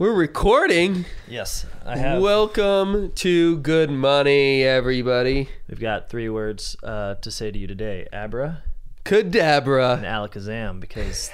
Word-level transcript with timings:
We're 0.00 0.14
recording. 0.14 1.04
Yes, 1.28 1.66
I 1.84 1.98
have. 1.98 2.22
Welcome 2.22 3.12
to 3.16 3.58
Good 3.58 3.90
Money, 3.90 4.62
everybody. 4.62 5.50
We've 5.68 5.78
got 5.78 6.08
three 6.08 6.30
words 6.30 6.74
uh, 6.82 7.16
to 7.16 7.30
say 7.30 7.50
to 7.50 7.58
you 7.58 7.66
today: 7.66 8.08
Abra 8.10 8.62
and 9.98 10.06
Alakazam, 10.06 10.80
because 10.80 11.30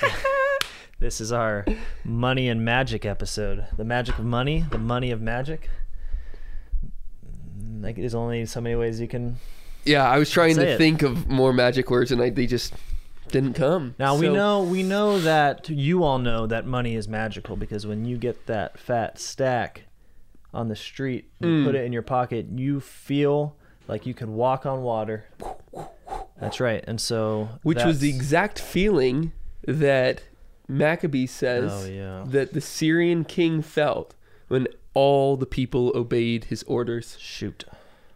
this 0.99 1.21
is 1.21 1.31
our 1.31 1.65
money 2.03 2.49
and 2.49 2.65
magic 2.65 3.05
episode. 3.05 3.69
The 3.76 3.85
magic 3.85 4.19
of 4.19 4.24
money, 4.24 4.65
the 4.69 4.78
money 4.78 5.12
of 5.12 5.21
magic. 5.21 5.71
Like, 7.78 7.94
there's 7.94 8.17
only 8.17 8.46
so 8.46 8.60
many 8.60 8.74
ways 8.74 9.01
you 9.01 9.06
can. 9.06 9.37
Yeah, 9.85 10.10
I 10.10 10.19
was 10.19 10.28
trying 10.28 10.56
to 10.56 10.71
it. 10.71 10.76
think 10.76 11.03
of 11.03 11.28
more 11.28 11.53
magic 11.53 11.88
words, 11.88 12.10
and 12.10 12.21
I, 12.21 12.30
they 12.30 12.48
just 12.48 12.74
didn't 13.29 13.54
come. 13.54 13.95
Now 13.99 14.17
we 14.17 14.29
know 14.29 14.63
we 14.63 14.83
know 14.83 15.19
that 15.21 15.69
you 15.69 16.02
all 16.05 16.19
know 16.19 16.47
that 16.47 16.66
money 16.66 16.95
is 16.95 17.09
magical 17.09 17.56
because 17.56 17.87
when 17.87 18.05
you 18.05 18.16
get 18.16 18.47
that 18.47 18.79
fat 18.79 19.19
stack 19.19 19.85
on 20.55 20.69
the 20.69 20.77
street, 20.77 21.29
you 21.41 21.49
Mm. 21.49 21.65
put 21.65 21.75
it 21.75 21.85
in 21.85 21.93
your 21.93 22.02
pocket, 22.02 22.47
you 22.55 22.80
feel 22.80 23.57
like 23.89 24.07
you 24.07 24.15
can 24.15 24.35
walk 24.35 24.65
on 24.66 24.83
water. 24.83 25.25
That's 26.41 26.61
right, 26.61 26.85
and 26.87 27.01
so 27.01 27.49
which 27.62 27.83
was 27.85 28.01
the 28.01 28.11
exact 28.11 28.59
feeling 28.59 29.33
that 29.66 30.23
Maccabee 30.69 31.27
says 31.27 31.71
Oh, 31.87 31.88
yeah. 31.88 32.24
that 32.27 32.52
the 32.52 32.61
Syrian 32.61 33.24
king 33.24 33.63
felt 33.63 34.15
when 34.49 34.66
all 34.95 35.37
the 35.37 35.47
people 35.47 35.93
obeyed 35.95 36.45
his 36.45 36.63
orders. 36.65 37.16
shoot. 37.21 37.65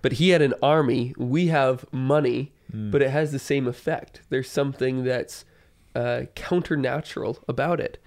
But 0.03 0.13
he 0.15 0.31
had 0.31 0.41
an 0.43 0.55
army. 0.63 1.15
We 1.19 1.49
have 1.49 1.85
money, 1.93 2.53
Mm. 2.71 2.91
but 2.91 3.03
it 3.03 3.11
has 3.11 3.33
the 3.33 3.39
same 3.39 3.67
effect. 3.67 4.23
There's 4.29 4.51
something 4.51 5.05
that's 5.05 5.45
uh, 5.95 6.23
counternatural 6.37 7.39
about 7.49 7.81
it. 7.81 7.99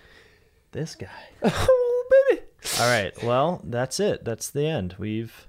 This 0.71 0.95
guy. 0.95 1.07
Oh, 1.45 2.27
baby. 2.29 2.41
All 2.79 2.87
right. 2.87 3.23
Well, 3.23 3.61
that's 3.63 3.99
it. 3.99 4.23
That's 4.25 4.49
the 4.49 4.65
end. 4.65 4.95
We've 4.97 5.47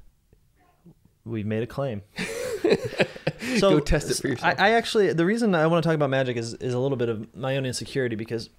we've 1.24 1.46
made 1.46 1.62
a 1.62 1.66
claim. 1.66 2.02
so 3.58 3.70
Go 3.70 3.80
test 3.80 4.10
it 4.10 4.16
for 4.20 4.28
yourself. 4.28 4.54
I, 4.58 4.68
I 4.68 4.70
actually 4.72 5.12
the 5.12 5.24
reason 5.24 5.54
I 5.54 5.66
want 5.66 5.82
to 5.82 5.86
talk 5.88 5.94
about 5.94 6.10
magic 6.10 6.36
is 6.36 6.54
is 6.54 6.74
a 6.74 6.78
little 6.78 6.96
bit 6.96 7.08
of 7.08 7.34
my 7.34 7.56
own 7.56 7.66
insecurity 7.66 8.16
because 8.16 8.50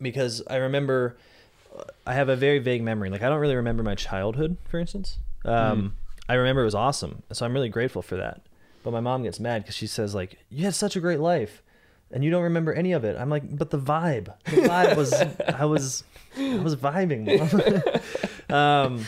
because 0.00 0.42
I 0.48 0.56
remember 0.56 1.16
I 2.06 2.14
have 2.14 2.28
a 2.28 2.36
very 2.36 2.58
vague 2.58 2.82
memory. 2.82 3.10
Like 3.10 3.22
I 3.22 3.28
don't 3.28 3.40
really 3.40 3.56
remember 3.56 3.82
my 3.82 3.94
childhood, 3.94 4.56
for 4.68 4.78
instance. 4.78 5.18
Um, 5.44 5.94
I 6.28 6.34
remember 6.34 6.62
it 6.62 6.66
was 6.66 6.74
awesome, 6.74 7.22
so 7.32 7.46
I'm 7.46 7.54
really 7.54 7.68
grateful 7.68 8.02
for 8.02 8.16
that. 8.16 8.42
But 8.82 8.92
my 8.92 9.00
mom 9.00 9.22
gets 9.24 9.40
mad 9.40 9.62
because 9.62 9.74
she 9.74 9.86
says 9.86 10.14
like, 10.14 10.38
"You 10.50 10.64
had 10.64 10.74
such 10.74 10.96
a 10.96 11.00
great 11.00 11.20
life." 11.20 11.62
And 12.10 12.24
you 12.24 12.30
don't 12.30 12.44
remember 12.44 12.72
any 12.72 12.92
of 12.92 13.04
it. 13.04 13.18
I'm 13.18 13.28
like, 13.28 13.58
but 13.58 13.68
the 13.68 13.78
vibe, 13.78 14.32
the 14.46 14.62
vibe 14.62 14.96
was, 14.96 15.12
I 15.12 15.66
was, 15.66 16.04
I 16.38 16.56
was 16.56 16.74
vibing. 16.74 17.28
Um, 18.50 19.04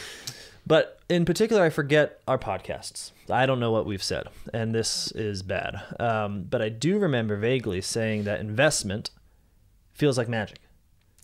but 0.67 1.01
in 1.09 1.25
particular, 1.25 1.63
I 1.63 1.71
forget 1.71 2.21
our 2.29 2.37
podcasts. 2.39 3.13
I 3.31 3.47
don't 3.47 3.59
know 3.59 3.71
what 3.71 3.87
we've 3.87 4.03
said, 4.03 4.29
and 4.53 4.75
this 4.75 5.11
is 5.13 5.43
bad. 5.43 5.81
Um, 5.99 6.43
but 6.43 6.61
I 6.61 6.69
do 6.69 6.99
remember 6.99 7.37
vaguely 7.37 7.81
saying 7.81 8.25
that 8.25 8.41
investment 8.41 9.11
feels 9.95 10.19
like 10.19 10.29
magic. 10.29 10.59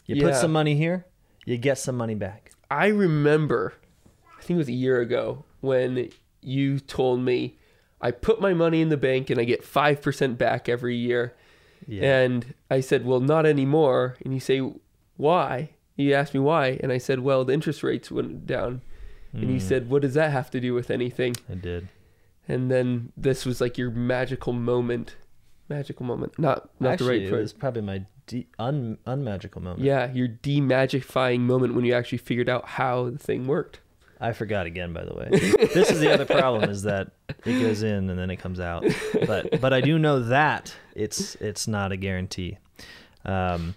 You 0.07 0.23
put 0.23 0.35
some 0.37 0.53
money 0.53 0.77
here, 0.77 1.05
you 1.45 1.59
get 1.59 1.79
some 1.79 1.97
money 1.97 2.15
back. 2.15 2.53
I 2.71 2.87
remember, 2.87 3.75
I 4.39 4.43
think 4.43 4.57
it 4.57 4.59
was 4.59 4.69
a 4.69 4.73
year 4.73 5.01
ago, 5.01 5.45
when 5.61 6.11
you 6.41 6.79
told 6.79 7.21
me 7.21 7.59
I 8.01 8.11
put 8.11 8.41
my 8.41 8.53
money 8.55 8.81
in 8.81 8.89
the 8.91 8.97
bank 8.97 9.31
and 9.31 9.41
I 9.41 9.45
get 9.45 9.63
5% 9.65 10.37
back 10.39 10.69
every 10.69 10.97
year. 10.97 11.35
And 11.91 12.55
I 12.71 12.81
said, 12.81 13.05
well, 13.05 13.21
not 13.21 13.47
anymore. 13.47 14.17
And 14.25 14.35
you 14.35 14.41
say, 14.41 14.61
why? 15.17 15.71
You 15.97 16.13
asked 16.15 16.35
me 16.35 16.41
why. 16.41 16.79
And 16.83 16.91
I 16.93 16.99
said, 16.99 17.21
well, 17.21 17.45
the 17.45 17.53
interest 17.53 17.83
rates 17.83 18.11
went 18.11 18.47
down. 18.47 18.83
And 19.33 19.45
Hmm. 19.45 19.51
you 19.51 19.61
said, 19.61 19.89
what 19.89 20.03
does 20.03 20.15
that 20.15 20.31
have 20.33 20.51
to 20.51 20.61
do 20.61 20.75
with 20.75 20.91
anything? 20.91 21.37
I 21.51 21.55
did. 21.55 21.89
And 22.49 22.71
then 22.71 23.13
this 23.17 23.45
was 23.47 23.61
like 23.61 23.77
your 23.79 23.91
magical 23.91 24.53
moment. 24.53 25.17
Magical 25.69 26.07
moment. 26.07 26.39
Not 26.39 26.71
not 26.81 26.93
Actually, 26.95 27.07
the 27.07 27.13
right 27.25 27.27
it 27.27 27.31
phrase. 27.31 27.43
was 27.43 27.53
probably 27.53 27.83
my 27.83 28.05
de- 28.27 28.47
un 28.59 28.99
unmagical 29.07 29.61
moment. 29.63 29.83
Yeah, 29.83 30.13
your 30.13 30.29
demagifying 30.29 31.41
moment 31.41 31.75
when 31.75 31.85
you 31.85 31.93
actually 31.95 32.19
figured 32.19 32.49
out 32.49 32.67
how 32.69 33.11
the 33.11 33.19
thing 33.19 33.47
worked. 33.47 33.81
I 34.21 34.33
forgot 34.33 34.67
again, 34.67 34.93
by 34.93 35.05
the 35.05 35.15
way. 35.15 35.29
this 35.75 35.91
is 35.91 36.01
the 36.01 36.13
other 36.13 36.25
problem 36.25 36.71
is 36.71 36.83
that 36.83 37.13
it 37.45 37.61
goes 37.61 37.83
in 37.83 38.09
and 38.09 38.19
then 38.19 38.31
it 38.31 38.37
comes 38.37 38.61
out. 38.61 38.85
But 39.27 39.61
but 39.61 39.73
I 39.73 39.81
do 39.81 39.99
know 39.99 40.21
that 40.21 40.75
it's 40.95 41.35
it's 41.37 41.69
not 41.69 41.93
a 41.93 41.97
guarantee. 41.97 42.59
Um, 43.25 43.75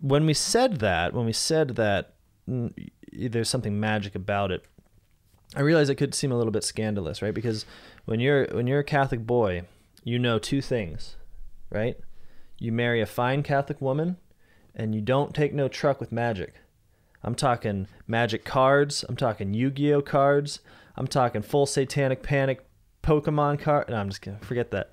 when 0.00 0.26
we 0.26 0.34
said 0.34 0.78
that, 0.78 1.12
when 1.12 1.26
we 1.26 1.32
said 1.32 1.76
that 1.76 2.14
mm, 2.48 2.72
there's 3.12 3.50
something 3.50 3.78
magic 3.78 4.14
about 4.14 4.50
it, 4.50 4.64
I 5.54 5.60
realize 5.60 5.88
it 5.88 5.96
could 5.96 6.14
seem 6.14 6.32
a 6.32 6.36
little 6.36 6.52
bit 6.52 6.64
scandalous, 6.64 7.20
right? 7.20 7.34
Because 7.34 7.66
when 8.06 8.20
you're 8.20 8.46
when 8.52 8.66
you're 8.66 8.80
a 8.80 8.84
Catholic 8.84 9.26
boy, 9.26 9.62
you 10.02 10.18
know 10.18 10.38
two 10.38 10.62
things, 10.62 11.16
right? 11.70 11.98
You 12.58 12.72
marry 12.72 13.00
a 13.00 13.06
fine 13.06 13.42
Catholic 13.42 13.80
woman, 13.80 14.16
and 14.74 14.94
you 14.94 15.00
don't 15.00 15.34
take 15.34 15.52
no 15.52 15.68
truck 15.68 16.00
with 16.00 16.10
magic. 16.10 16.54
I'm 17.22 17.34
talking 17.34 17.86
magic 18.06 18.44
cards. 18.44 19.04
I'm 19.08 19.16
talking 19.16 19.54
Yu-Gi-Oh 19.54 20.02
cards. 20.02 20.60
I'm 20.96 21.06
talking 21.06 21.42
full 21.42 21.66
Satanic 21.66 22.22
Panic 22.22 22.64
Pokemon 23.02 23.60
card. 23.60 23.88
No, 23.88 23.96
I'm 23.96 24.08
just 24.08 24.22
gonna 24.22 24.38
forget 24.38 24.70
that. 24.72 24.92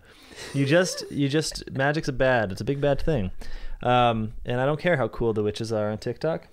You 0.54 0.66
just, 0.66 1.10
you 1.12 1.28
just, 1.28 1.70
magic's 1.72 2.08
a 2.08 2.14
bad. 2.14 2.52
It's 2.52 2.62
a 2.62 2.66
big 2.66 2.80
bad 2.80 3.02
thing. 3.02 3.32
Um, 3.84 4.34
and 4.46 4.62
I 4.62 4.66
don't 4.66 4.80
care 4.80 4.98
how 4.98 5.08
cool 5.08 5.34
the 5.34 5.44
witches 5.44 5.72
are 5.72 5.90
on 5.90 5.98
TikTok. 5.98 6.48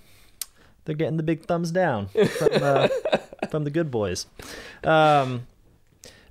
They're 0.85 0.95
getting 0.95 1.17
the 1.17 1.23
big 1.23 1.45
thumbs 1.47 1.71
down 1.71 2.09
from, 2.09 2.49
uh, 2.53 2.89
from 3.51 3.65
the 3.65 3.71
good 3.71 3.91
boys. 3.91 4.27
Um, 4.85 5.47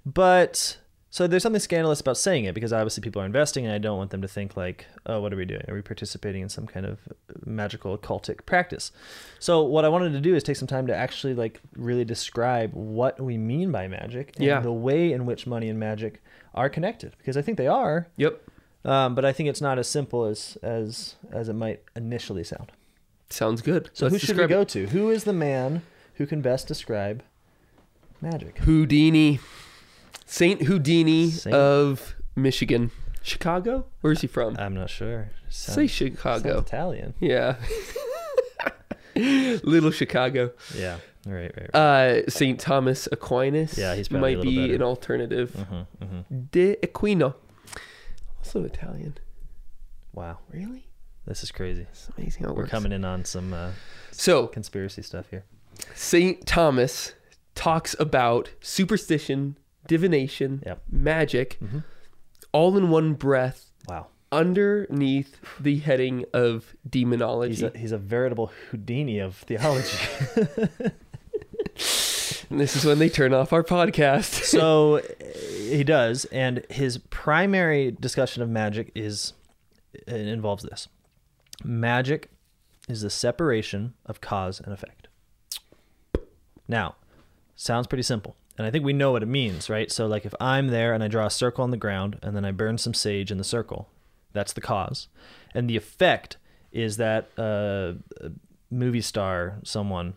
but 0.05 0.77
so 1.15 1.27
there's 1.27 1.43
something 1.43 1.61
scandalous 1.61 2.01
about 2.01 2.17
saying 2.17 2.43
it 2.43 2.53
because 2.53 2.73
obviously 2.73 2.99
people 2.99 3.21
are 3.21 3.25
investing, 3.25 3.63
and 3.65 3.73
I 3.73 3.77
don't 3.77 3.97
want 3.97 4.11
them 4.11 4.21
to 4.21 4.27
think 4.27 4.57
like, 4.57 4.85
oh, 5.05 5.21
what 5.21 5.31
are 5.31 5.37
we 5.37 5.45
doing? 5.45 5.61
Are 5.69 5.73
we 5.73 5.81
participating 5.81 6.41
in 6.41 6.49
some 6.49 6.67
kind 6.67 6.85
of 6.85 6.99
magical 7.45 7.97
occultic 7.97 8.45
practice? 8.45 8.91
So 9.39 9.63
what 9.63 9.85
I 9.85 9.87
wanted 9.87 10.11
to 10.11 10.19
do 10.19 10.35
is 10.35 10.43
take 10.43 10.57
some 10.57 10.67
time 10.67 10.87
to 10.87 10.93
actually 10.93 11.33
like 11.33 11.61
really 11.77 12.03
describe 12.03 12.73
what 12.73 13.17
we 13.21 13.37
mean 13.37 13.71
by 13.71 13.87
magic 13.87 14.33
and 14.35 14.43
Yeah. 14.45 14.59
the 14.59 14.73
way 14.73 15.13
in 15.13 15.25
which 15.25 15.47
money 15.47 15.69
and 15.69 15.79
magic 15.79 16.21
are 16.53 16.67
connected 16.67 17.15
because 17.17 17.37
I 17.37 17.41
think 17.41 17.57
they 17.57 17.67
are, 17.67 18.07
Yep. 18.17 18.41
um, 18.83 19.15
but 19.15 19.23
I 19.23 19.31
think 19.31 19.47
it's 19.47 19.61
not 19.61 19.79
as 19.79 19.87
simple 19.87 20.25
as 20.25 20.57
as 20.61 21.15
as 21.31 21.47
it 21.47 21.53
might 21.53 21.81
initially 21.95 22.43
sound. 22.43 22.73
Sounds 23.29 23.61
good. 23.61 23.89
So 23.93 24.07
Let's 24.07 24.15
who 24.15 24.19
should 24.27 24.37
we 24.37 24.47
go 24.47 24.61
it. 24.63 24.69
to? 24.75 24.87
Who 24.87 25.09
is 25.11 25.23
the 25.23 25.31
man 25.31 25.81
who 26.15 26.25
can 26.25 26.41
best 26.41 26.67
describe 26.67 27.23
magic? 28.21 28.57
Houdini. 28.57 29.39
Saint 30.25 30.63
Houdini 30.63 31.29
Saint- 31.29 31.55
of 31.55 32.15
Michigan. 32.35 32.91
Chicago? 33.21 33.85
Where 34.01 34.13
is 34.13 34.21
he 34.21 34.27
from? 34.27 34.55
I'm 34.59 34.73
not 34.75 34.89
sure. 34.89 35.29
Say 35.49 35.87
Chicago. 35.87 36.59
Italian. 36.59 37.13
Yeah. 37.19 37.55
Little 39.15 39.91
Chicago. 39.91 40.51
Yeah. 40.75 40.97
Right. 41.25 41.51
Right. 41.57 41.69
right. 41.73 41.75
Uh, 41.75 42.29
Saint 42.29 42.59
Thomas 42.59 43.07
Aquinas. 43.11 43.77
Yeah, 43.77 43.95
he's 43.95 44.11
might 44.11 44.41
be 44.41 44.57
better. 44.57 44.75
an 44.75 44.81
alternative. 44.83 45.53
hmm 45.55 45.81
hmm 46.05 46.19
De 46.51 46.75
Aquino. 46.83 47.33
Also 48.39 48.63
Italian. 48.63 49.17
Wow. 50.13 50.39
Really? 50.51 50.87
This 51.25 51.41
is 51.43 51.51
crazy. 51.51 51.87
It's 51.89 52.09
amazing 52.17 52.43
We're 52.45 52.53
works. 52.53 52.69
coming 52.69 52.91
in 52.91 53.03
on 53.03 53.25
some 53.25 53.53
uh, 53.53 53.71
So 54.11 54.47
conspiracy 54.47 55.01
stuff 55.01 55.29
here. 55.31 55.45
Saint 55.95 56.45
Thomas 56.45 57.13
talks 57.55 57.95
about 57.99 58.51
superstition, 58.61 59.57
divination, 59.87 60.61
Yep. 60.65 60.81
magic, 60.91 61.57
Mhm. 61.61 61.83
all 62.51 62.77
in 62.77 62.89
one 62.89 63.13
breath 63.13 63.71
Wow. 63.87 64.07
underneath 64.31 65.37
the 65.59 65.79
heading 65.79 66.25
of 66.33 66.75
demonology. 66.89 67.53
He's 67.53 67.63
a, 67.63 67.77
he's 67.77 67.91
a 67.91 67.97
veritable 67.97 68.51
Houdini 68.71 69.19
of 69.19 69.35
theology. 69.35 69.97
and 72.49 72.59
this 72.59 72.75
is 72.75 72.85
when 72.85 72.99
they 72.99 73.09
turn 73.09 73.33
off 73.33 73.53
our 73.53 73.63
podcast. 73.63 74.43
so 74.43 74.97
uh, 74.97 75.01
he 75.69 75.83
does, 75.83 76.25
and 76.25 76.65
his 76.69 76.97
primary 76.97 77.91
discussion 77.91 78.41
of 78.41 78.49
magic 78.49 78.91
is 78.95 79.33
it 79.93 80.07
involves 80.27 80.63
this: 80.63 80.87
magic 81.63 82.29
is 82.87 83.01
the 83.01 83.09
separation 83.09 83.93
of 84.05 84.21
cause 84.21 84.59
and 84.59 84.71
effect. 84.73 85.07
Now, 86.67 86.95
sounds 87.55 87.87
pretty 87.87 88.03
simple, 88.03 88.35
and 88.57 88.65
I 88.65 88.71
think 88.71 88.85
we 88.85 88.93
know 88.93 89.11
what 89.11 89.23
it 89.23 89.27
means, 89.27 89.69
right? 89.69 89.91
So, 89.91 90.07
like, 90.07 90.25
if 90.25 90.33
I'm 90.39 90.67
there 90.67 90.93
and 90.93 91.03
I 91.03 91.07
draw 91.07 91.25
a 91.25 91.29
circle 91.31 91.63
on 91.63 91.71
the 91.71 91.77
ground, 91.77 92.19
and 92.21 92.35
then 92.35 92.45
I 92.45 92.51
burn 92.51 92.77
some 92.77 92.93
sage 92.93 93.31
in 93.31 93.37
the 93.37 93.43
circle, 93.43 93.89
that's 94.33 94.53
the 94.53 94.61
cause, 94.61 95.07
and 95.53 95.69
the 95.69 95.77
effect 95.77 96.37
is 96.71 96.97
that 96.97 97.29
uh, 97.37 97.93
a 98.21 98.31
movie 98.69 99.01
star, 99.01 99.59
someone 99.63 100.13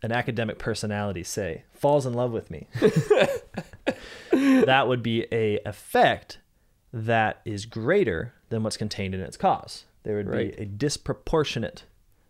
an 0.00 0.12
academic 0.12 0.58
personality 0.58 1.24
say 1.24 1.64
falls 1.72 2.06
in 2.06 2.12
love 2.14 2.30
with 2.30 2.52
me 2.52 2.68
that 4.30 4.86
would 4.86 5.02
be 5.02 5.26
a 5.32 5.58
effect 5.66 6.38
that 6.92 7.40
is 7.44 7.66
greater 7.66 8.32
than 8.48 8.62
what's 8.62 8.76
contained 8.76 9.12
in 9.14 9.20
its 9.20 9.36
cause 9.36 9.84
there 10.04 10.16
would 10.16 10.28
Right. 10.28 10.56
be 10.56 10.62
a 10.62 10.66
disproportionate 10.66 11.82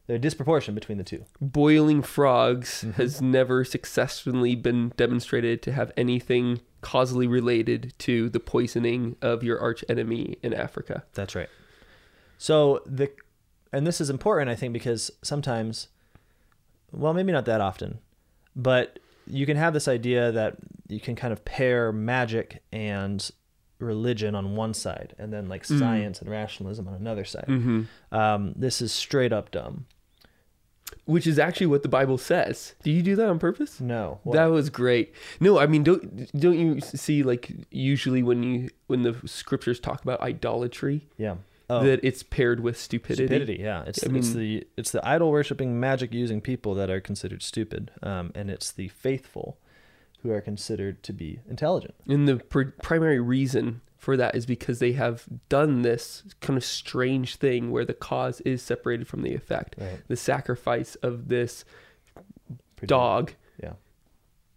a 0.09 0.19
disproportion 0.19 0.75
between 0.75 0.97
the 0.99 1.05
two. 1.05 1.25
Boiling 1.41 2.03
frogs 2.03 2.85
Mhm. 2.87 2.95
has 2.95 3.21
never 3.21 3.65
successfully 3.65 4.55
been 4.57 4.93
demonstrated 4.97 5.61
to 5.63 5.73
have 5.73 5.93
anything 5.97 6.61
causally 6.81 7.27
related 7.27 7.93
to 7.99 8.29
the 8.31 8.41
poisoning 8.41 9.17
of 9.21 9.43
your 9.43 9.61
arch 9.61 9.85
enemy 9.89 10.37
in 10.43 10.55
Africa. 10.55 11.05
That's 11.15 11.35
right. 11.35 11.49
So 12.39 12.83
the 12.87 13.11
and 13.73 13.87
this 13.87 14.01
is 14.01 14.09
important 14.09 14.49
I 14.51 14.55
think 14.55 14.73
because 14.73 15.11
sometimes 15.23 15.89
well 16.93 17.13
maybe 17.13 17.33
not 17.33 17.45
that 17.45 17.61
often 17.61 17.99
but 18.57 18.99
you 19.27 19.45
can 19.45 19.57
have 19.59 19.75
this 19.75 19.89
idea 19.89 20.33
that 20.33 20.57
you 20.89 21.01
can 21.01 21.15
kind 21.15 21.33
of 21.35 21.45
pair 21.45 21.93
magic 21.93 22.63
and 22.73 23.31
religion 23.79 24.35
on 24.35 24.57
one 24.57 24.73
side 24.73 25.15
and 25.19 25.33
then 25.33 25.49
like 25.49 25.65
Mhm. 25.65 25.79
science 25.79 26.21
and 26.23 26.31
rationalism 26.31 26.89
on 26.89 26.95
another 26.95 27.25
side. 27.25 27.45
Mm-hmm. 27.47 27.83
Um, 28.15 28.55
this 28.57 28.81
is 28.81 28.91
straight 28.91 29.33
up 29.33 29.51
dumb. 29.51 29.85
Which 31.05 31.27
is 31.27 31.39
actually 31.39 31.69
what 31.69 31.83
the 31.83 31.89
Bible 31.89 32.19
says. 32.19 32.75
Do 32.83 32.91
you 32.91 33.03
do 33.03 33.17
that 33.17 33.29
on 33.29 33.39
purpose? 33.39 33.81
No. 33.81 34.21
That 34.27 34.47
was 34.47 34.69
great. 34.71 35.15
No, 35.41 35.59
I 35.59 35.67
mean, 35.67 35.83
don't 35.83 36.31
don't 36.39 36.59
you 36.59 36.81
see 36.81 37.23
like 37.23 37.51
usually 37.71 38.23
when 38.23 38.43
you 38.43 38.71
when 38.89 39.03
the 39.03 39.17
scriptures 39.27 39.81
talk 39.81 40.03
about 40.03 40.21
idolatry 40.21 41.09
yeah. 41.17 41.37
Oh. 41.71 41.83
that 41.85 42.01
it's 42.03 42.23
paired 42.23 42.61
with 42.61 42.79
stupidity. 42.79 43.27
Stupidity, 43.27 43.63
yeah. 43.63 43.85
It's 43.87 44.03
I 44.03 44.07
it's 44.15 44.35
mean- 44.35 44.37
the 44.39 44.67
it's 44.77 44.91
the 44.91 45.07
idol 45.07 45.31
worshipping 45.31 45.79
magic 45.79 46.13
using 46.15 46.41
people 46.41 46.75
that 46.75 46.91
are 46.91 47.01
considered 47.01 47.43
stupid, 47.43 47.91
um, 48.03 48.33
and 48.35 48.51
it's 48.51 48.71
the 48.73 48.89
faithful 48.89 49.59
who 50.23 50.31
are 50.31 50.41
considered 50.41 51.03
to 51.05 51.13
be 51.13 51.41
intelligent. 51.49 51.95
And 52.09 52.27
the 52.29 52.37
pr- 52.37 52.71
primary 52.83 53.21
reason 53.21 53.81
for 53.97 54.17
that 54.17 54.35
is 54.35 54.47
because 54.47 54.79
they 54.79 54.93
have 54.93 55.25
done 55.49 55.83
this 55.83 56.23
kind 56.41 56.57
of 56.57 56.65
strange 56.65 57.37
thing 57.37 57.71
where 57.71 57.85
the 57.85 57.95
cause 57.95 58.41
is 58.43 58.63
separated 58.63 59.07
from 59.09 59.23
the 59.23 59.35
effect. 59.35 59.77
Right. 59.79 60.01
The 60.09 60.17
sacrifice 60.17 60.95
of 60.97 61.29
this 61.29 61.65
Pretty- 62.77 62.89
dog 62.89 63.33
Yeah. 63.63 63.73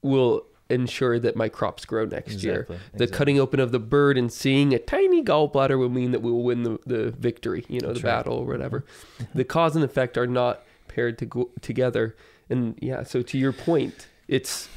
will 0.01 0.45
ensure 0.69 1.19
that 1.19 1.35
my 1.35 1.49
crops 1.49 1.85
grow 1.85 2.05
next 2.05 2.43
year. 2.43 2.61
Exactly. 2.61 2.77
The 2.77 3.03
exactly. 3.03 3.17
cutting 3.17 3.39
open 3.39 3.59
of 3.59 3.71
the 3.71 3.79
bird 3.79 4.17
and 4.17 4.31
seeing 4.31 4.73
a 4.73 4.79
tiny 4.79 5.21
gallbladder 5.23 5.77
will 5.77 5.89
mean 5.89 6.11
that 6.11 6.21
we 6.21 6.31
will 6.31 6.43
win 6.43 6.63
the, 6.63 6.79
the 6.85 7.11
victory, 7.11 7.65
you 7.67 7.81
know, 7.81 7.89
That's 7.89 8.01
the 8.01 8.07
right. 8.07 8.17
battle 8.17 8.37
or 8.37 8.45
whatever. 8.45 8.85
Mm-hmm. 9.19 9.23
The 9.37 9.43
cause 9.43 9.75
and 9.75 9.83
effect 9.83 10.17
are 10.17 10.27
not 10.27 10.63
paired 10.87 11.17
to 11.19 11.25
go, 11.25 11.49
together. 11.61 12.15
And 12.49 12.77
yeah, 12.81 13.03
so 13.03 13.21
to 13.21 13.37
your 13.37 13.51
point, 13.53 14.07
it's 14.27 14.69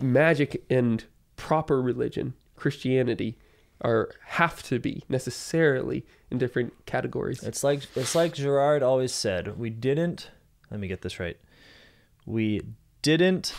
magic 0.00 0.64
and 0.70 1.04
proper 1.36 1.80
religion, 1.80 2.34
Christianity, 2.56 3.38
are 3.80 4.10
have 4.26 4.62
to 4.64 4.78
be 4.78 5.02
necessarily 5.08 6.06
in 6.30 6.38
different 6.38 6.72
categories. 6.86 7.42
It's 7.42 7.62
like 7.62 7.82
it's 7.94 8.14
like 8.14 8.34
Girard 8.34 8.82
always 8.82 9.12
said. 9.12 9.58
We 9.58 9.70
didn't. 9.70 10.30
Let 10.70 10.80
me 10.80 10.88
get 10.88 11.02
this 11.02 11.20
right. 11.20 11.38
We 12.26 12.62
didn't 13.02 13.54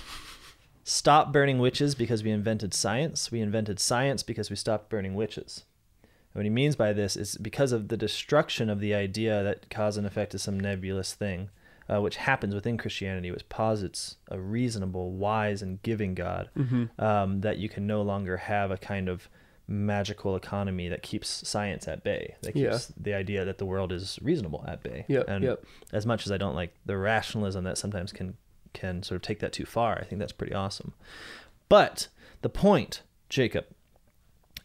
stop 0.84 1.31
burning 1.31 1.60
witches 1.60 1.96
because 1.96 2.24
we 2.24 2.31
invented 2.31 2.74
science. 2.74 3.31
We 3.31 3.42
invented 3.42 3.80
science 3.80 4.24
because 4.24 4.50
we 4.50 4.56
stopped 4.56 4.90
burning 4.90 5.16
witches. 5.16 5.66
And 6.04 6.40
what 6.40 6.46
he 6.46 6.50
means 6.50 6.75
by 6.75 6.94
this 6.94 7.16
is 7.16 7.38
because 7.38 7.72
of 7.72 7.88
the 7.88 7.98
destruction 7.98 8.69
of 8.69 8.80
the 8.80 8.94
idea 8.94 9.44
that 9.44 9.69
cause 9.69 9.98
and 9.98 10.06
effect 10.06 10.36
is 10.36 10.44
some 10.44 10.60
nebulous 10.60 11.13
thing, 11.13 11.50
uh, 11.90 12.02
which 12.02 12.16
happens 12.18 12.54
within 12.56 12.78
Christianity, 12.78 13.32
which 13.32 13.48
posits 13.50 14.18
a 14.30 14.40
reasonable, 14.40 15.12
wise, 15.12 15.62
and 15.62 15.82
giving 15.84 16.16
God, 16.16 16.50
hmm 16.56 16.86
um, 17.00 17.42
that 17.42 17.58
you 17.58 17.70
can 17.70 17.86
no 17.88 18.02
longer 18.02 18.38
have 18.38 18.72
a 18.72 18.78
kind 18.78 19.08
of 19.10 19.30
magical 19.68 20.36
economy 20.36 20.88
that 20.90 21.02
keeps 21.02 21.48
science 21.48 21.88
at 21.88 22.04
bay. 22.04 22.36
That 22.44 22.56
Yeah. 22.56 22.72
keeps 22.72 22.88
the 22.98 23.14
idea 23.16 23.46
that 23.46 23.58
the 23.58 23.66
world 23.66 23.92
is 23.92 24.20
reasonable 24.22 24.64
at 24.68 24.84
bay. 24.84 25.06
Yep, 25.08 25.26
and 25.28 25.44
yep. 25.44 25.66
as 25.92 26.06
much 26.06 26.26
as 26.26 26.32
I 26.32 26.38
don't 26.38 26.54
like 26.56 26.76
the 26.86 26.98
rationalism 26.98 27.64
that 27.64 27.78
sometimes 27.78 28.12
can 28.12 28.38
can 28.74 29.02
sort 29.04 29.16
of 29.16 29.22
take 29.22 29.40
that 29.40 29.54
too 29.54 29.66
far, 29.66 29.98
I 29.98 30.04
think 30.04 30.20
that's 30.20 30.34
pretty 30.34 30.54
awesome. 30.54 30.94
But 31.70 32.10
the 32.42 32.50
point, 32.50 33.02
Jacob, 33.30 33.66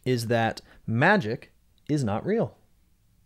is 0.05 0.27
that 0.27 0.61
magic 0.85 1.51
is 1.87 2.03
not 2.03 2.25
real. 2.25 2.55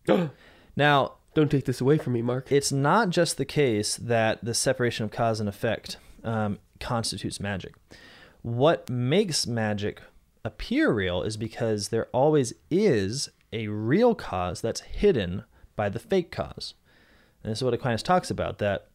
Now, 0.78 1.14
Don't 1.36 1.52
take 1.52 1.66
this 1.66 1.82
away 1.82 1.98
from 1.98 2.14
me, 2.14 2.22
Mark. 2.22 2.50
it's 2.50 2.72
not 2.72 3.10
just 3.10 3.36
the 3.36 3.44
case 3.44 3.98
that 3.98 4.44
the 4.44 4.54
separation 4.54 5.04
of 5.04 5.12
cause 5.12 5.42
and 5.42 5.50
effect 5.50 5.98
um, 6.24 6.60
constitutes 6.80 7.42
magic. 7.42 7.76
What 8.42 8.90
makes 8.90 9.46
magic 9.46 10.02
appear 10.46 10.94
real 10.94 11.22
is 11.24 11.36
because 11.36 11.90
there 11.90 12.08
always 12.14 12.54
is 12.72 13.30
a 13.52 13.68
real 13.68 14.16
cause 14.16 14.62
that's 14.62 14.80
hidden 14.80 15.44
by 15.76 15.90
the 15.90 16.00
fake 16.00 16.32
cause. 16.32 16.74
And 17.44 17.52
this 17.52 17.60
is 17.60 17.64
what 17.66 17.74
Aquinas 17.74 18.02
talks 18.02 18.32
about 18.32 18.60
that 18.60 18.88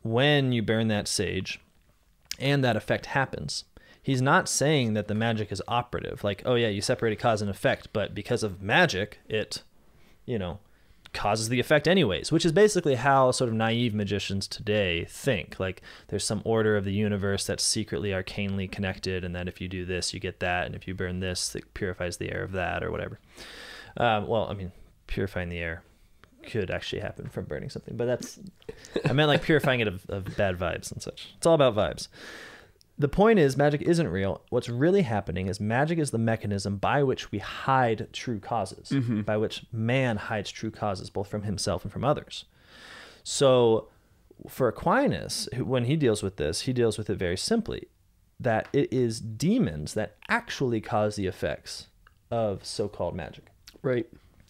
when 0.00 0.52
you 0.52 0.62
burn 0.62 0.88
that 0.88 1.06
sage 1.06 1.60
and 2.38 2.64
that 2.64 2.76
effect 2.76 3.06
happens, 3.06 3.64
he's 4.02 4.22
not 4.22 4.48
saying 4.48 4.94
that 4.94 5.06
the 5.06 5.14
magic 5.14 5.52
is 5.52 5.62
operative. 5.68 6.24
Like, 6.24 6.42
oh, 6.46 6.54
yeah, 6.54 6.68
you 6.68 6.80
separated 6.80 7.18
cause 7.18 7.42
and 7.42 7.50
effect, 7.50 7.88
but 7.92 8.14
because 8.14 8.42
of 8.42 8.62
magic, 8.62 9.18
it, 9.28 9.62
you 10.24 10.38
know, 10.38 10.60
causes 11.14 11.48
the 11.48 11.60
effect 11.60 11.88
anyways, 11.88 12.30
which 12.30 12.44
is 12.44 12.52
basically 12.52 12.96
how 12.96 13.30
sort 13.30 13.48
of 13.48 13.54
naive 13.54 13.94
magicians 13.94 14.46
today 14.46 15.06
think. 15.06 15.58
Like 15.58 15.80
there's 16.08 16.24
some 16.24 16.42
order 16.44 16.76
of 16.76 16.84
the 16.84 16.92
universe 16.92 17.46
that's 17.46 17.64
secretly 17.64 18.10
arcanely 18.10 18.70
connected, 18.70 19.24
and 19.24 19.34
that 19.34 19.48
if 19.48 19.60
you 19.60 19.68
do 19.68 19.84
this, 19.86 20.12
you 20.12 20.20
get 20.20 20.40
that, 20.40 20.66
and 20.66 20.74
if 20.74 20.86
you 20.86 20.94
burn 20.94 21.20
this, 21.20 21.54
it 21.54 21.72
purifies 21.72 22.18
the 22.18 22.30
air 22.32 22.42
of 22.42 22.52
that, 22.52 22.82
or 22.82 22.90
whatever. 22.90 23.18
Um, 23.96 24.26
well, 24.26 24.48
I 24.50 24.54
mean, 24.54 24.72
purifying 25.06 25.48
the 25.48 25.58
air 25.58 25.82
could 26.42 26.70
actually 26.70 27.00
happen 27.00 27.28
from 27.28 27.44
burning 27.44 27.70
something, 27.70 27.96
but 27.96 28.06
that's 28.06 28.38
I 29.08 29.12
meant 29.12 29.28
like 29.28 29.42
purifying 29.42 29.80
it 29.80 29.88
of, 29.88 30.04
of 30.10 30.36
bad 30.36 30.58
vibes 30.58 30.92
and 30.92 31.00
such. 31.02 31.32
It's 31.36 31.46
all 31.46 31.54
about 31.54 31.74
vibes. 31.74 32.08
The 32.96 33.08
point 33.08 33.40
is, 33.40 33.56
magic 33.56 33.82
isn't 33.82 34.08
real. 34.08 34.42
What's 34.50 34.68
really 34.68 35.02
happening 35.02 35.48
is 35.48 35.58
magic 35.58 35.98
is 35.98 36.12
the 36.12 36.18
mechanism 36.18 36.76
by 36.76 37.02
which 37.02 37.32
we 37.32 37.38
hide 37.38 38.08
true 38.12 38.38
causes, 38.38 38.90
mm-hmm. 38.90 39.22
by 39.22 39.36
which 39.36 39.64
man 39.72 40.16
hides 40.16 40.50
true 40.50 40.70
causes, 40.70 41.10
both 41.10 41.28
from 41.28 41.42
himself 41.42 41.82
and 41.82 41.92
from 41.92 42.04
others. 42.04 42.44
So, 43.24 43.88
for 44.48 44.68
Aquinas, 44.68 45.48
when 45.58 45.84
he 45.84 45.96
deals 45.96 46.22
with 46.22 46.36
this, 46.36 46.62
he 46.62 46.72
deals 46.72 46.96
with 46.96 47.10
it 47.10 47.16
very 47.16 47.36
simply 47.36 47.88
that 48.38 48.68
it 48.72 48.92
is 48.92 49.20
demons 49.20 49.94
that 49.94 50.16
actually 50.28 50.80
cause 50.80 51.16
the 51.16 51.26
effects 51.26 51.88
of 52.30 52.64
so 52.64 52.88
called 52.88 53.14
magic. 53.14 53.46
Right. 53.82 54.06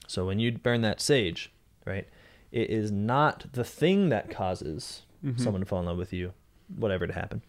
So 0.07 0.27
when 0.27 0.39
you 0.39 0.53
burn 0.53 0.83
that 0.83 1.01
sage, 1.01 1.53
right, 1.85 2.09
it 2.53 2.71
is 2.71 2.91
not 2.91 3.47
the 3.53 3.65
thing 3.65 4.09
that 4.11 4.31
causes 4.31 5.03
mm-hmm. 5.25 5.43
someone 5.43 5.61
to 5.61 5.67
fall 5.67 5.81
in 5.81 5.87
love 5.87 5.99
with 5.99 6.13
you, 6.13 6.33
whatever 6.75 7.07
to 7.07 7.13
happen. 7.13 7.43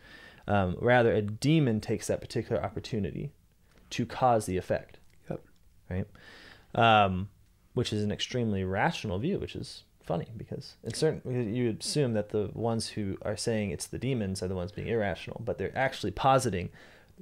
Um, 0.48 0.78
rather, 0.80 1.12
a 1.14 1.22
demon 1.22 1.82
takes 1.82 2.08
that 2.08 2.22
particular 2.22 2.62
opportunity 2.64 3.32
to 3.92 4.06
cause 4.06 4.46
the 4.46 4.58
effect, 4.58 5.00
Yep. 5.30 5.42
right? 5.90 6.06
Um, 6.76 7.30
which 7.74 7.92
is 7.92 8.04
an 8.04 8.12
extremely 8.12 8.64
rational 8.64 9.18
view, 9.20 9.40
which 9.40 9.56
is 9.56 9.84
funny 10.04 10.28
because 10.38 10.76
in 10.84 10.94
certain 10.94 11.56
you 11.56 11.76
assume 11.80 12.14
that 12.14 12.30
the 12.30 12.52
ones 12.54 12.90
who 12.90 13.18
are 13.24 13.36
saying 13.36 13.72
it's 13.72 13.88
the 13.88 13.98
demons 13.98 14.44
are 14.44 14.48
the 14.48 14.56
ones 14.56 14.72
being 14.72 14.88
irrational, 14.88 15.42
but 15.44 15.58
they're 15.58 15.76
actually 15.78 16.12
positing 16.12 16.70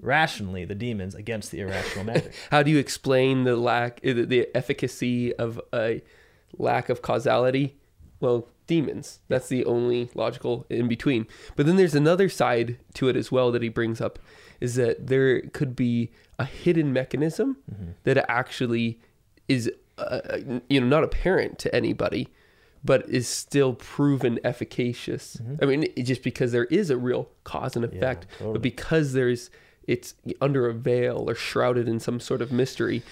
rationally 0.02 0.66
the 0.66 0.76
demons 0.76 1.16
against 1.16 1.52
the 1.52 1.62
irrational 1.62 2.04
magic. 2.04 2.34
How 2.52 2.62
do 2.64 2.72
you 2.72 2.78
explain 2.80 3.44
the 3.46 3.56
lack, 3.56 4.02
the 4.02 4.48
efficacy 4.56 5.34
of 5.36 5.62
a 5.74 6.02
lack 6.58 6.90
of 6.90 7.02
causality? 7.02 7.78
Well, 8.24 8.48
demons. 8.68 9.20
That's 9.28 9.50
the 9.50 9.66
only 9.66 10.10
logical 10.16 10.66
in 10.70 10.88
between. 10.88 11.28
But 11.58 11.66
then 11.66 11.76
there's 11.76 11.94
another 11.94 12.30
side 12.30 12.78
to 12.94 13.10
it 13.10 13.18
as 13.18 13.34
well 13.34 13.52
that 13.52 13.62
he 13.62 13.68
brings 13.68 14.00
up 14.00 14.18
is 14.62 14.76
that 14.76 15.08
there 15.08 15.42
could 15.42 15.76
be 15.76 16.10
a 16.40 16.46
hidden 16.46 16.94
mechanism 16.94 17.58
that 18.06 18.26
actually 18.30 18.98
is, 19.50 19.70
uh, 19.98 20.38
you 20.70 20.80
know, 20.80 20.88
not 20.88 21.04
apparent 21.04 21.60
to 21.60 21.76
anybody, 21.76 22.30
but 22.82 23.08
is 23.10 23.28
still 23.28 23.74
proven 23.74 24.40
efficacious. 24.46 25.38
I 25.62 25.66
mean, 25.66 25.86
just 26.02 26.24
because 26.24 26.54
there 26.54 26.66
is 26.66 26.90
a 26.90 26.96
real 26.96 27.30
cause 27.44 27.76
and 27.76 27.84
effect, 27.84 28.28
totally. 28.38 28.54
but 28.54 28.62
because 28.62 29.12
there's 29.12 29.50
it's 29.86 30.16
under 30.40 30.70
a 30.70 30.74
veil 30.74 31.30
or 31.30 31.36
shrouded 31.36 31.90
in 31.90 32.00
some 32.00 32.22
sort 32.22 32.42
of 32.42 32.54
mystery. 32.54 33.04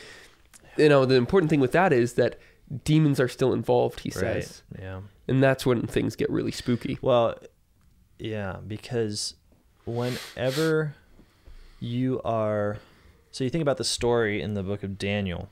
You 0.77 0.88
know, 0.88 1.03
the 1.03 1.15
important 1.15 1.50
thing 1.50 1.60
with 1.60 1.74
that 1.74 1.91
is 1.91 2.13
that 2.13 2.39
demons 2.84 3.20
are 3.20 3.28
still 3.28 3.54
involved, 3.54 4.01
he 4.01 4.10
says. 4.10 4.63
Right. 4.74 4.84
Yeah. 4.84 5.01
And 5.28 5.42
that's 5.44 5.66
when 5.66 5.88
things 5.88 6.16
get 6.16 6.30
really 6.30 6.51
spooky. 6.51 6.98
Well, 7.01 7.38
yeah, 8.20 8.58
because 8.68 9.36
whenever 9.86 10.96
you 11.80 12.22
are 12.24 12.78
so 13.32 13.44
you 13.44 13.50
think 13.50 13.62
about 13.62 13.78
the 13.78 13.84
story 13.84 14.42
in 14.42 14.54
the 14.54 14.62
book 14.63 14.84
of 14.84 14.98
Daniel 15.00 15.50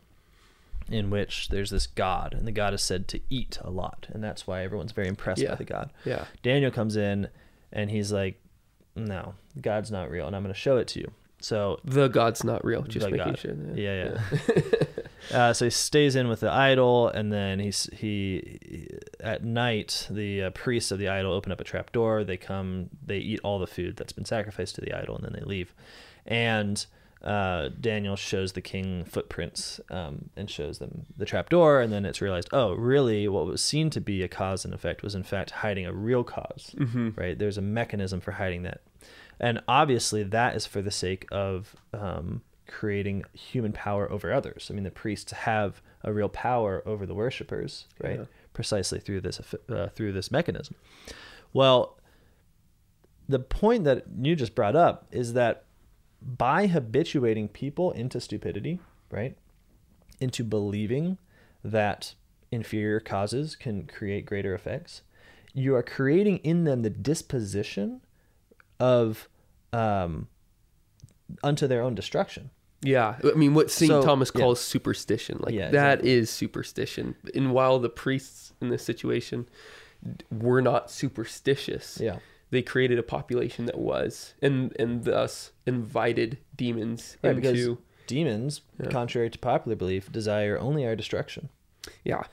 in 0.92 1.10
which 1.10 1.50
there's 1.50 1.70
this 1.72 1.88
god 1.88 2.34
and 2.34 2.48
the 2.48 2.52
god 2.52 2.74
is 2.74 2.82
said 2.82 3.08
to 3.08 3.20
eat 3.30 3.58
a 3.64 3.70
lot 3.72 4.08
and 4.14 4.24
that's 4.24 4.46
why 4.46 4.64
everyone's 4.64 4.92
very 4.92 5.08
impressed 5.08 5.42
Yeah. 5.42 5.50
by 5.50 5.56
the 5.56 5.64
god. 5.64 5.92
Yeah. 6.06 6.26
Daniel 6.44 6.70
comes 6.72 6.96
in 6.96 7.28
and 7.72 7.90
he's 7.90 8.12
like 8.12 8.40
no, 8.96 9.34
God's 9.60 9.90
not 9.92 10.10
real 10.12 10.28
and 10.28 10.36
I'm 10.36 10.44
going 10.44 10.54
to 10.54 10.60
show 10.60 10.78
it 10.78 10.88
to 10.90 11.00
you. 11.00 11.12
So 11.42 11.80
The 11.86 12.08
God's 12.08 12.44
not 12.44 12.64
real, 12.66 12.82
just 12.84 13.06
making 13.10 13.26
God. 13.26 13.40
sure. 13.40 13.56
yeah, 13.74 14.20
yeah. 14.36 14.62
Uh, 15.34 15.54
so 15.54 15.66
he 15.66 15.72
stays 15.72 16.16
in 16.16 16.28
with 16.28 16.40
the 16.40 16.52
idol, 16.52 17.08
and 17.08 17.32
then 17.32 17.60
he's 17.60 17.90
he 17.94 18.88
at 19.20 19.44
night 19.44 20.08
the 20.10 20.44
uh, 20.44 20.50
priests 20.52 20.92
of 20.92 21.00
the 21.00 21.08
idol 21.08 21.34
open 21.34 21.52
up 21.52 21.62
a 21.62 21.64
trap 21.64 21.92
door. 21.92 22.24
They 22.24 22.38
come, 22.38 22.90
they 23.06 23.18
eat 23.18 23.40
all 23.44 23.60
the 23.60 23.68
food 23.68 23.98
that's 23.98 24.14
been 24.14 24.26
sacrificed 24.26 24.76
to 24.76 24.82
the 24.82 24.94
idol, 24.94 25.16
and 25.16 25.26
then 25.26 25.34
they 25.34 25.46
leave. 25.46 25.74
And 26.26 26.86
uh, 27.24 27.70
Daniel 27.80 28.16
shows 28.16 28.54
the 28.54 28.62
king 28.62 29.04
footprints 29.04 29.82
um, 29.90 30.30
and 30.38 30.50
shows 30.50 30.78
them 30.80 31.06
the 31.18 31.26
trap 31.26 31.50
door, 31.50 31.82
and 31.82 31.92
then 31.92 32.06
it's 32.06 32.22
realized, 32.22 32.48
oh, 32.54 32.74
really, 32.74 33.28
what 33.28 33.46
was 33.46 33.62
seen 33.62 33.90
to 33.90 34.00
be 34.00 34.24
a 34.24 34.28
cause 34.28 34.64
and 34.64 34.74
effect 34.74 35.04
was 35.04 35.16
in 35.16 35.24
fact 35.24 35.52
hiding 35.52 35.86
a 35.86 35.94
real 35.94 36.24
because 36.24 36.74
Mm-hmm. 36.78 37.10
right? 37.16 37.38
There's 37.38 37.58
a 37.58 37.62
mechanism 37.62 38.22
for 38.22 38.32
hiding 38.32 38.64
that. 38.64 38.82
And 39.40 39.62
obviously, 39.68 40.24
that 40.24 40.56
is 40.56 40.66
for 40.66 40.82
the 40.82 40.92
sake 40.92 41.26
of 41.32 41.76
um, 41.94 42.42
creating 42.70 43.24
human 43.34 43.74
power 43.74 44.10
over 44.12 44.32
others. 44.32 44.70
I 44.70 44.74
mean, 44.74 44.84
the 44.84 44.92
priests 44.92 45.32
have 45.32 45.82
a 46.04 46.14
real 46.14 46.30
power 46.30 46.82
over 46.86 47.06
the 47.06 47.14
worshippers, 47.14 47.86
right? 48.02 48.20
Yeah. 48.20 48.26
Precisely 48.54 49.00
through 49.00 49.22
this 49.22 49.42
uh, 49.70 49.88
through 49.90 50.14
this 50.14 50.32
mechanism. 50.32 50.76
Well, 51.54 51.98
the 53.28 53.40
point 53.40 53.84
that 53.84 54.06
you 54.20 54.36
just 54.36 54.56
brought 54.56 54.76
up 54.76 55.08
is 55.12 55.34
that 55.34 55.66
by 56.22 56.68
habituating 56.68 57.48
people 57.50 57.92
into 57.92 58.20
stupidity, 58.20 58.80
right, 59.12 59.38
into 60.20 60.44
believing 60.44 61.18
that 61.64 62.16
inferior 62.52 63.00
causes 63.00 63.56
can 63.56 63.86
create 63.86 64.26
greater 64.26 64.54
effects, 64.54 65.04
you 65.54 65.76
are 65.76 65.84
creating 65.84 66.38
in 66.38 66.64
them 66.64 66.82
the 66.82 66.90
disposition 66.90 68.02
of 68.80 69.30
um, 69.72 70.28
unto 71.44 71.68
their 71.68 71.82
own 71.82 71.96
destruction. 71.96 72.50
Yeah, 72.82 73.18
I 73.24 73.34
mean, 73.38 73.54
what 73.54 73.70
Saint 73.70 73.90
So, 73.90 74.02
Thomas 74.02 74.32
yeah. 74.34 74.42
calls 74.42 74.62
superstition, 74.62 75.40
like 75.42 75.54
Yeah, 75.54 75.70
that 75.72 75.96
exactly. 76.00 76.12
is 76.12 76.30
superstition. 76.30 77.16
And 77.36 77.52
while 77.54 77.78
the 77.80 77.90
priests 77.90 78.54
in 78.62 78.70
this 78.70 78.84
situation 78.84 79.48
were 80.32 80.62
not 80.62 80.90
superstitious, 80.90 82.00
Yeah. 82.02 82.20
they 82.52 82.62
created 82.62 82.98
a 82.98 83.04
population 83.04 83.66
that 83.66 83.78
was, 83.78 84.34
and 84.42 84.74
and 84.80 85.04
thus 85.04 85.52
invited 85.66 86.38
demons 86.56 87.18
Right, 87.22 87.36
because 87.36 87.60
into. 87.60 87.78
demons, 88.08 88.62
Yeah. 88.82 88.90
contrary 88.90 89.30
to 89.30 89.38
popular 89.38 89.76
belief, 89.76 90.12
desire 90.12 90.58
only 90.58 90.86
our 90.86 90.96
destruction. 90.96 91.50
Yeah, 92.06 92.24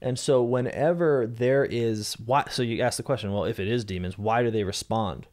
And 0.00 0.18
so 0.18 0.42
whenever 0.42 1.26
there 1.26 1.64
is 1.64 2.14
why 2.24 2.44
so 2.50 2.62
you 2.62 2.80
ask 2.82 2.96
the 2.98 3.02
question, 3.02 3.32
well, 3.32 3.44
if 3.44 3.58
it 3.58 3.66
is 3.66 3.84
demons, 3.84 4.16
why 4.18 4.42
do 4.42 4.50
they 4.50 4.62
respond 4.62 5.26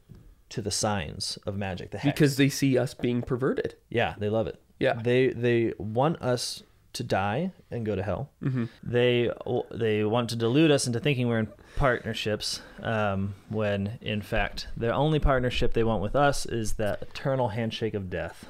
to 0.50 0.62
the 0.62 0.72
signs 0.72 1.38
of 1.46 1.58
magic? 1.58 1.92
The 1.92 1.98
hex? 2.00 2.13
because 2.15 2.36
they 2.38 2.50
see 2.50 2.77
us 2.77 2.94
being 2.94 3.22
perverted. 3.22 3.75
yeah, 3.89 4.15
they 4.18 4.30
love 4.30 4.48
it. 4.48 4.60
Yeah. 4.80 4.94
They 4.94 5.30
they 5.30 5.74
want 5.77 6.22
us 6.22 6.63
to 6.94 7.03
die 7.03 7.51
and 7.72 7.86
go 7.86 7.96
to 7.96 8.03
hell. 8.03 8.30
Mm-hmm. 8.44 8.65
They 8.84 9.30
they 9.72 10.03
want 10.03 10.30
to 10.30 10.36
delude 10.36 10.72
us 10.72 10.88
into 10.88 11.00
thinking 11.00 11.27
we're 11.27 11.39
in 11.39 11.48
partnerships, 11.75 12.62
um, 12.82 13.34
when 13.50 13.98
in 14.01 14.22
fact 14.22 14.68
their 14.77 14.94
only 14.94 15.20
partnership 15.20 15.74
they 15.74 15.84
want 15.84 16.01
with 16.01 16.15
us 16.15 16.46
is 16.46 16.74
that 16.74 17.01
eternal 17.01 17.50
handshake 17.50 17.94
of 17.94 18.10
death. 18.10 18.46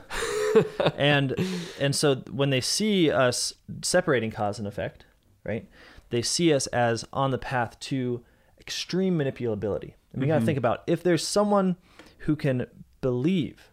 and 0.98 1.36
and 1.80 1.96
so 1.96 2.15
when 2.32 2.50
they 2.50 2.62
see 2.62 3.10
us 3.10 3.53
separating 3.82 4.32
cause 4.32 4.60
and 4.60 4.68
effect, 4.68 5.06
right? 5.44 5.68
They 6.10 6.22
see 6.22 6.53
us 6.53 6.68
as 6.68 7.06
on 7.13 7.32
the 7.32 7.38
path 7.38 7.80
to 7.82 8.24
extreme 8.60 9.18
manipulability. 9.18 9.94
And 10.12 10.22
we 10.22 10.27
got 10.27 10.39
to 10.39 10.46
think 10.46 10.60
about 10.60 10.84
if 10.86 11.01
there's 11.01 11.25
someone 11.25 11.75
who 12.20 12.36
can 12.36 12.68
believe 13.01 13.70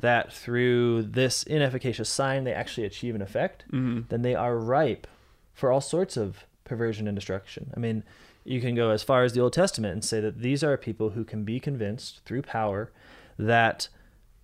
that 0.00 0.32
through 0.32 1.02
this 1.02 1.44
inefficacious 1.44 2.06
sign 2.08 2.44
they 2.44 2.52
actually 2.52 2.86
achieve 2.86 3.14
an 3.14 3.22
effect, 3.22 3.64
Mm-hmm. 3.72 4.00
then 4.08 4.22
they 4.22 4.34
are 4.34 4.56
ripe 4.56 5.06
for 5.54 5.70
all 5.72 5.80
sorts 5.80 6.16
of 6.16 6.44
perversion 6.64 7.06
and 7.08 7.14
destruction. 7.16 7.72
I 7.76 7.80
mean, 7.80 8.02
you 8.44 8.60
can 8.60 8.74
go 8.74 8.90
as 8.90 9.02
far 9.02 9.24
as 9.24 9.32
the 9.34 9.40
Old 9.40 9.52
Testament 9.52 9.92
and 9.92 10.04
say 10.04 10.20
that 10.20 10.40
these 10.40 10.64
are 10.64 10.76
people 10.76 11.10
who 11.10 11.24
can 11.24 11.44
be 11.44 11.60
convinced 11.60 12.20
through 12.24 12.42
power 12.42 12.90
that 13.38 13.88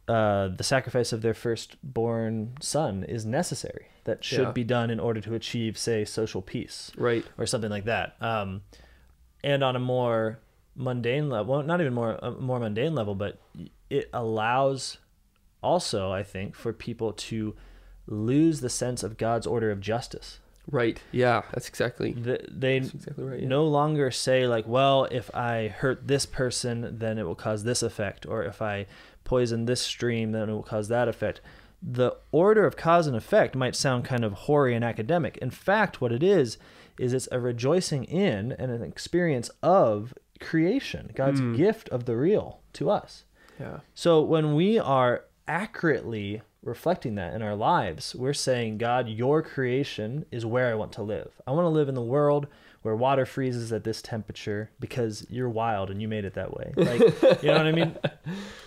uh, 0.08 0.48
the 0.48 0.62
sacrifice 0.64 1.12
of 1.12 1.22
their 1.22 1.34
firstborn 1.34 2.52
son 2.60 3.04
is 3.04 3.24
necessary, 3.26 3.86
that 4.04 4.22
should 4.24 4.40
Yeah. 4.48 4.52
be 4.52 4.64
done 4.64 4.90
in 4.90 5.00
order 5.00 5.20
to 5.20 5.34
achieve, 5.34 5.76
say, 5.78 6.04
social 6.04 6.42
peace 6.42 6.92
Right. 6.96 7.24
or 7.38 7.46
something 7.46 7.70
like 7.70 7.84
that. 7.86 8.16
Um, 8.20 8.62
and 9.42 9.64
on 9.64 9.74
a 9.76 9.80
more 9.80 10.38
mundane 10.76 11.28
level, 11.28 11.54
well, 11.56 11.62
not 11.64 11.80
even 11.80 11.94
more 11.94 12.12
a 12.22 12.30
more 12.32 12.60
mundane 12.60 12.94
level, 12.94 13.14
but 13.14 13.38
it 13.90 14.08
allows 14.12 14.98
also, 15.66 16.10
I 16.12 16.22
think, 16.22 16.54
for 16.54 16.72
people 16.72 17.12
to 17.30 17.54
lose 18.06 18.60
the 18.60 18.68
sense 18.70 19.02
of 19.02 19.16
God's 19.18 19.46
order 19.46 19.70
of 19.70 19.80
justice. 19.80 20.38
Right. 20.70 21.00
Yeah, 21.12 21.42
that's 21.52 21.68
exactly. 21.68 22.12
Th- 22.12 22.44
They 22.50 22.80
That's 22.80 22.94
exactly 22.94 23.24
right. 23.24 23.40
Yeah. 23.40 23.48
no 23.48 23.64
longer 23.66 24.10
say 24.10 24.46
like, 24.48 24.66
well, 24.66 25.04
if 25.10 25.32
I 25.34 25.68
hurt 25.68 26.06
this 26.08 26.26
person, 26.26 26.98
then 26.98 27.18
it 27.18 27.24
will 27.24 27.36
cause 27.36 27.62
this 27.64 27.82
effect, 27.82 28.26
or 28.26 28.42
if 28.44 28.60
I 28.62 28.86
poison 29.24 29.66
this 29.66 29.80
stream, 29.80 30.32
then 30.32 30.48
it 30.48 30.52
will 30.52 30.62
cause 30.74 30.88
that 30.88 31.08
effect. 31.08 31.40
The 31.82 32.16
order 32.32 32.64
of 32.66 32.76
cause 32.76 33.06
and 33.06 33.16
effect 33.16 33.54
might 33.54 33.76
sound 33.76 34.04
kind 34.04 34.24
of 34.24 34.32
hoary 34.32 34.74
and 34.74 34.84
academic. 34.84 35.36
In 35.38 35.50
fact, 35.50 36.00
what 36.00 36.10
it 36.12 36.22
is 36.22 36.58
is 36.98 37.12
it's 37.12 37.28
a 37.30 37.38
rejoicing 37.38 38.04
in 38.04 38.50
and 38.52 38.70
an 38.72 38.82
experience 38.82 39.50
of 39.62 40.14
creation, 40.40 41.10
God's 41.14 41.40
Mm. 41.40 41.56
gift 41.56 41.88
of 41.90 42.06
the 42.06 42.16
real 42.16 42.60
to 42.74 42.90
us. 42.90 43.24
Yeah. 43.60 43.80
So 43.94 44.20
when 44.22 44.54
we 44.54 44.78
are 44.78 45.24
accurately 45.48 46.42
reflecting 46.62 47.14
that 47.14 47.34
in 47.34 47.42
our 47.42 47.54
lives, 47.54 48.14
we're 48.14 48.34
saying, 48.34 48.78
God, 48.78 49.08
your 49.08 49.42
creation 49.42 50.26
is 50.30 50.44
where 50.44 50.70
I 50.70 50.74
want 50.74 50.92
to 50.92 51.02
live. 51.02 51.30
I 51.46 51.52
want 51.52 51.64
to 51.64 51.70
live 51.70 51.88
in 51.88 51.94
the 51.94 52.02
world 52.02 52.48
where 52.82 52.94
water 52.94 53.26
freezes 53.26 53.72
at 53.72 53.84
this 53.84 54.02
temperature 54.02 54.70
because 54.78 55.26
you're 55.28 55.48
wild 55.48 55.90
and 55.90 56.00
you 56.02 56.08
made 56.08 56.24
it 56.24 56.34
that 56.34 56.52
way. 56.54 56.72
Like, 56.76 57.42
you 57.42 57.48
know 57.48 57.58
what 57.58 57.66
I 57.66 57.72
mean? 57.72 57.96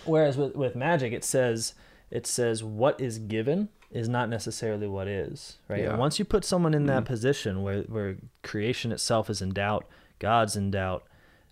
Whereas 0.04 0.36
with, 0.36 0.54
with 0.54 0.76
magic, 0.76 1.12
it 1.12 1.24
says, 1.24 1.74
it 2.10 2.26
says 2.26 2.62
what 2.62 3.00
is 3.00 3.18
given 3.18 3.68
is 3.90 4.08
not 4.08 4.28
necessarily 4.28 4.86
what 4.86 5.08
is, 5.08 5.58
right? 5.68 5.82
Yeah. 5.82 5.90
And 5.90 5.98
once 5.98 6.18
you 6.18 6.24
put 6.24 6.44
someone 6.44 6.74
in 6.74 6.86
that 6.86 7.04
mm-hmm. 7.04 7.12
position 7.12 7.62
where, 7.62 7.82
where 7.82 8.16
creation 8.42 8.92
itself 8.92 9.30
is 9.30 9.42
in 9.42 9.50
doubt, 9.50 9.86
God's 10.18 10.54
in 10.54 10.70
doubt, 10.70 11.04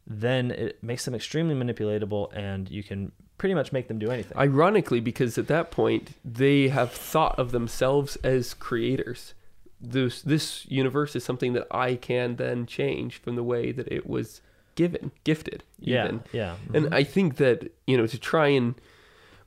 then 0.06 0.50
it 0.50 0.82
makes 0.82 1.04
them 1.04 1.14
extremely 1.14 1.54
manipulatable 1.54 2.35
and 2.37 2.70
you 2.70 2.82
can 2.82 3.12
pretty 3.38 3.54
much 3.54 3.73
make 3.73 3.88
them 3.88 3.99
do 3.99 4.11
anything. 4.11 4.37
Ironically, 4.37 5.00
because 5.00 5.38
at 5.38 5.47
that 5.49 5.71
point 5.71 6.11
they 6.25 6.68
have 6.68 6.92
thought 6.92 7.38
of 7.38 7.52
themselves 7.52 8.16
as 8.16 8.52
creators. 8.54 9.35
This 9.80 10.23
this 10.23 10.66
universe 10.68 11.14
is 11.14 11.25
something 11.25 11.52
that 11.52 11.66
I 11.71 11.95
can 11.95 12.37
then 12.37 12.66
change 12.66 13.18
from 13.18 13.37
the 13.37 13.45
way 13.45 13.71
that 13.73 13.87
it 13.92 14.09
was 14.09 14.40
given, 14.75 15.12
gifted. 15.25 15.64
yeah, 15.78 16.04
Even. 16.04 16.25
yeah. 16.33 16.57
And 16.75 16.92
I 16.95 17.04
think 17.04 17.37
that 17.37 17.73
you 17.87 17.97
know 17.97 18.07
to 18.07 18.18
try 18.18 18.49
and 18.49 18.75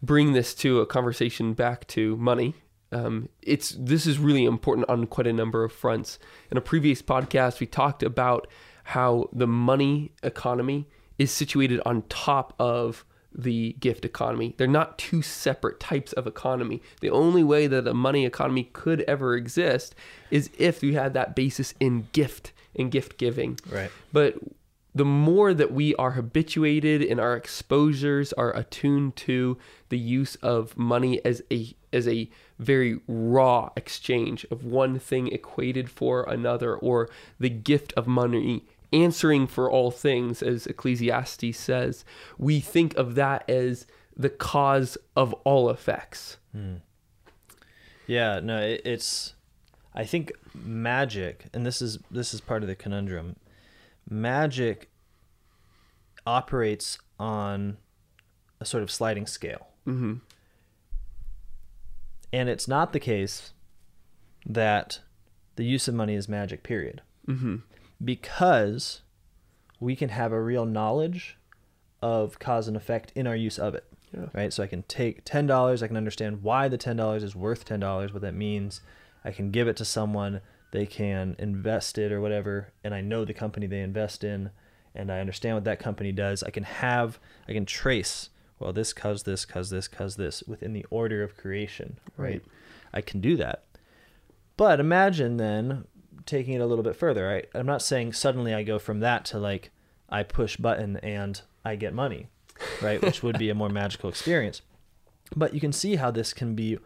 bring 0.01 0.33
this 0.33 0.53
to 0.55 0.79
a 0.79 0.85
conversation 0.85 1.53
back 1.53 1.85
to 1.87 2.15
money. 2.17 2.55
Um, 2.93 3.29
it's 3.41 3.75
this 3.77 4.05
is 4.05 4.19
really 4.19 4.45
important 4.45 4.89
on 4.89 5.05
quite 5.07 5.27
a 5.27 5.33
number 5.33 5.63
of 5.63 5.71
fronts. 5.71 6.17
In 6.49 6.57
a 6.57 6.61
previous 6.61 7.01
podcast, 7.01 7.59
we 7.59 7.67
talked 7.67 8.01
about 8.03 8.47
how 8.85 9.29
the 9.31 9.47
money 9.47 10.11
economy 10.23 10.87
is 11.17 11.29
situated 11.31 11.79
on 11.85 12.03
top 12.09 12.53
of 12.57 13.05
the 13.33 13.75
gift 13.79 14.05
economy. 14.05 14.55
They're 14.57 14.67
not 14.67 14.97
two 14.97 15.21
separate 15.21 15.79
types 15.79 16.13
of 16.13 16.27
economy. 16.27 16.81
The 16.99 17.09
only 17.09 17.43
way 17.43 17.67
that 17.67 17.87
a 17.87 17.93
money 17.93 18.25
economy 18.25 18.65
could 18.65 19.01
ever 19.01 19.35
exist 19.35 19.95
is 20.29 20.49
if 20.57 20.83
you 20.83 20.93
had 20.93 21.13
that 21.13 21.35
basis 21.35 21.73
in 21.79 22.07
gift 22.11 22.51
and 22.75 22.91
gift 22.91 23.17
giving. 23.17 23.59
right. 23.69 23.91
But 24.11 24.35
the 24.93 25.05
more 25.05 25.53
that 25.53 25.71
we 25.71 25.95
are 25.95 26.11
habituated 26.11 27.01
and 27.01 27.19
our 27.19 27.35
exposures 27.35 28.33
are 28.33 28.55
attuned 28.55 29.15
to 29.15 29.57
the 29.89 29.97
use 29.97 30.35
of 30.35 30.77
money 30.77 31.23
as 31.23 31.41
a 31.51 31.73
as 31.93 32.07
a 32.07 32.29
very 32.59 32.99
raw 33.07 33.69
exchange 33.75 34.45
of 34.51 34.63
one 34.63 34.99
thing 34.99 35.27
equated 35.27 35.89
for 35.89 36.23
another 36.23 36.75
or 36.75 37.09
the 37.39 37.49
gift 37.49 37.93
of 37.93 38.07
money 38.07 38.63
answering 38.93 39.47
for 39.47 39.69
all 39.71 39.89
things 39.91 40.43
as 40.43 40.67
ecclesiastes 40.67 41.57
says 41.57 42.03
we 42.37 42.59
think 42.59 42.95
of 42.97 43.15
that 43.15 43.49
as 43.49 43.87
the 44.17 44.29
cause 44.29 44.97
of 45.15 45.33
all 45.45 45.69
effects 45.69 46.37
Yeah, 48.07 48.41
no, 48.41 48.57
it, 48.59 48.81
it's. 48.83 49.35
I 49.95 50.03
think 50.03 50.33
magic, 50.53 51.45
and 51.53 51.65
this 51.65 51.81
is 51.81 51.97
this 52.11 52.33
is 52.33 52.41
part 52.41 52.61
of 52.61 52.67
the 52.67 52.75
conundrum. 52.75 53.37
Magic 54.09 54.89
operates 56.25 56.97
on 57.19 57.77
a 58.59 58.65
sort 58.65 58.83
of 58.83 58.91
sliding 58.91 59.25
scale, 59.27 59.67
hmm 59.85 60.15
and 62.33 62.49
it's 62.49 62.67
not 62.67 62.91
the 62.93 62.99
case 62.99 63.53
that 64.45 64.99
the 65.55 65.63
use 65.65 65.87
of 65.87 65.93
money 65.93 66.15
is 66.15 66.27
magic. 66.27 66.63
Period. 66.63 67.01
hmm 67.25 67.57
because 68.03 69.01
we 69.79 69.95
can 69.95 70.09
have 70.09 70.31
a 70.31 70.41
real 70.41 70.65
knowledge 70.65 71.37
of 72.01 72.39
cause 72.39 72.67
and 72.67 72.77
effect 72.77 73.11
in 73.15 73.27
our 73.27 73.35
use 73.35 73.59
of 73.59 73.75
it. 73.75 73.85
Yeah. 74.13 74.25
Right? 74.33 74.51
So 74.51 74.63
I 74.63 74.67
can 74.67 74.83
take 74.83 75.23
$10, 75.23 75.81
I 75.81 75.87
can 75.87 75.97
understand 75.97 76.43
why 76.43 76.67
the 76.67 76.77
$10 76.77 77.23
is 77.23 77.35
worth 77.35 77.65
$10, 77.65 78.13
what 78.13 78.21
that 78.21 78.33
means. 78.33 78.81
I 79.23 79.31
can 79.31 79.51
give 79.51 79.67
it 79.67 79.77
to 79.77 79.85
someone, 79.85 80.41
they 80.71 80.85
can 80.85 81.35
invest 81.39 81.97
it 81.97 82.11
or 82.11 82.19
whatever, 82.19 82.73
and 82.83 82.93
I 82.93 83.01
know 83.01 83.23
the 83.23 83.33
company 83.33 83.67
they 83.67 83.81
invest 83.81 84.23
in, 84.23 84.49
and 84.93 85.11
I 85.11 85.19
understand 85.19 85.55
what 85.55 85.63
that 85.63 85.79
company 85.79 86.11
does. 86.11 86.43
I 86.43 86.49
can 86.49 86.63
have, 86.63 87.19
I 87.47 87.53
can 87.53 87.65
trace, 87.65 88.29
well, 88.59 88.73
this 88.73 88.91
cause 88.91 89.23
this, 89.23 89.45
cause 89.45 89.69
this, 89.69 89.87
cause 89.87 90.17
this 90.17 90.43
within 90.43 90.73
the 90.73 90.85
order 90.89 91.23
of 91.23 91.37
creation, 91.37 91.97
right? 92.17 92.31
Right. 92.31 92.41
I 92.93 93.01
can 93.01 93.21
do 93.21 93.37
that. 93.37 93.63
But 94.57 94.79
imagine 94.79 95.37
then 95.37 95.85
taking 96.25 96.53
it 96.53 96.61
a 96.61 96.65
little 96.65 96.83
bit 96.83 96.95
further, 96.95 97.25
right? 97.27 97.47
I'm 97.53 97.65
not 97.65 97.81
saying 97.81 98.13
suddenly 98.13 98.53
I 98.53 98.63
go 98.63 98.79
from 98.79 98.99
that 98.99 99.25
to 99.25 99.39
like 99.39 99.71
I 100.09 100.23
push 100.23 100.57
button 100.57 100.97
and 100.97 101.41
I 101.65 101.75
get 101.75 101.93
money, 101.93 102.27
right? 102.81 103.01
Which 103.01 103.23
would 103.23 103.37
be 103.39 103.49
a 103.49 103.55
more 103.55 103.69
magical 103.69 104.09
experience. 104.09 104.61
But 105.35 105.53
you 105.53 105.59
can 105.61 105.71
see 105.71 105.95
how 105.95 106.11
this 106.11 106.33
can 106.33 106.55
be 106.55 106.77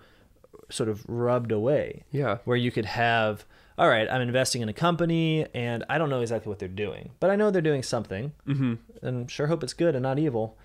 sort 0.70 0.90
of 0.90 1.04
rubbed 1.08 1.52
away 1.52 2.04
Yeah. 2.12 2.38
where 2.46 2.58
you 2.58 2.72
could 2.72 2.86
have 2.86 3.46
all 3.78 3.88
right 3.90 4.08
i'm 4.10 4.22
investing 4.22 4.62
in 4.64 4.70
a 4.70 4.74
company 4.74 5.46
and 5.54 5.84
i 5.90 5.98
don't 6.00 6.10
know 6.10 6.22
exactly 6.22 6.50
what 6.50 6.58
they're 6.58 6.68
doing 6.68 7.12
but 7.20 7.30
i 7.30 7.36
know 7.36 7.52
they're 7.52 7.62
doing 7.62 7.84
something 7.84 8.32
Mm-hmm. 8.48 8.76
and 9.06 9.30
sure 9.30 9.46
hope 9.48 9.64
it's 9.64 9.74
good 9.74 9.94
and 9.96 10.02
not 10.02 10.18
evil 10.18 10.58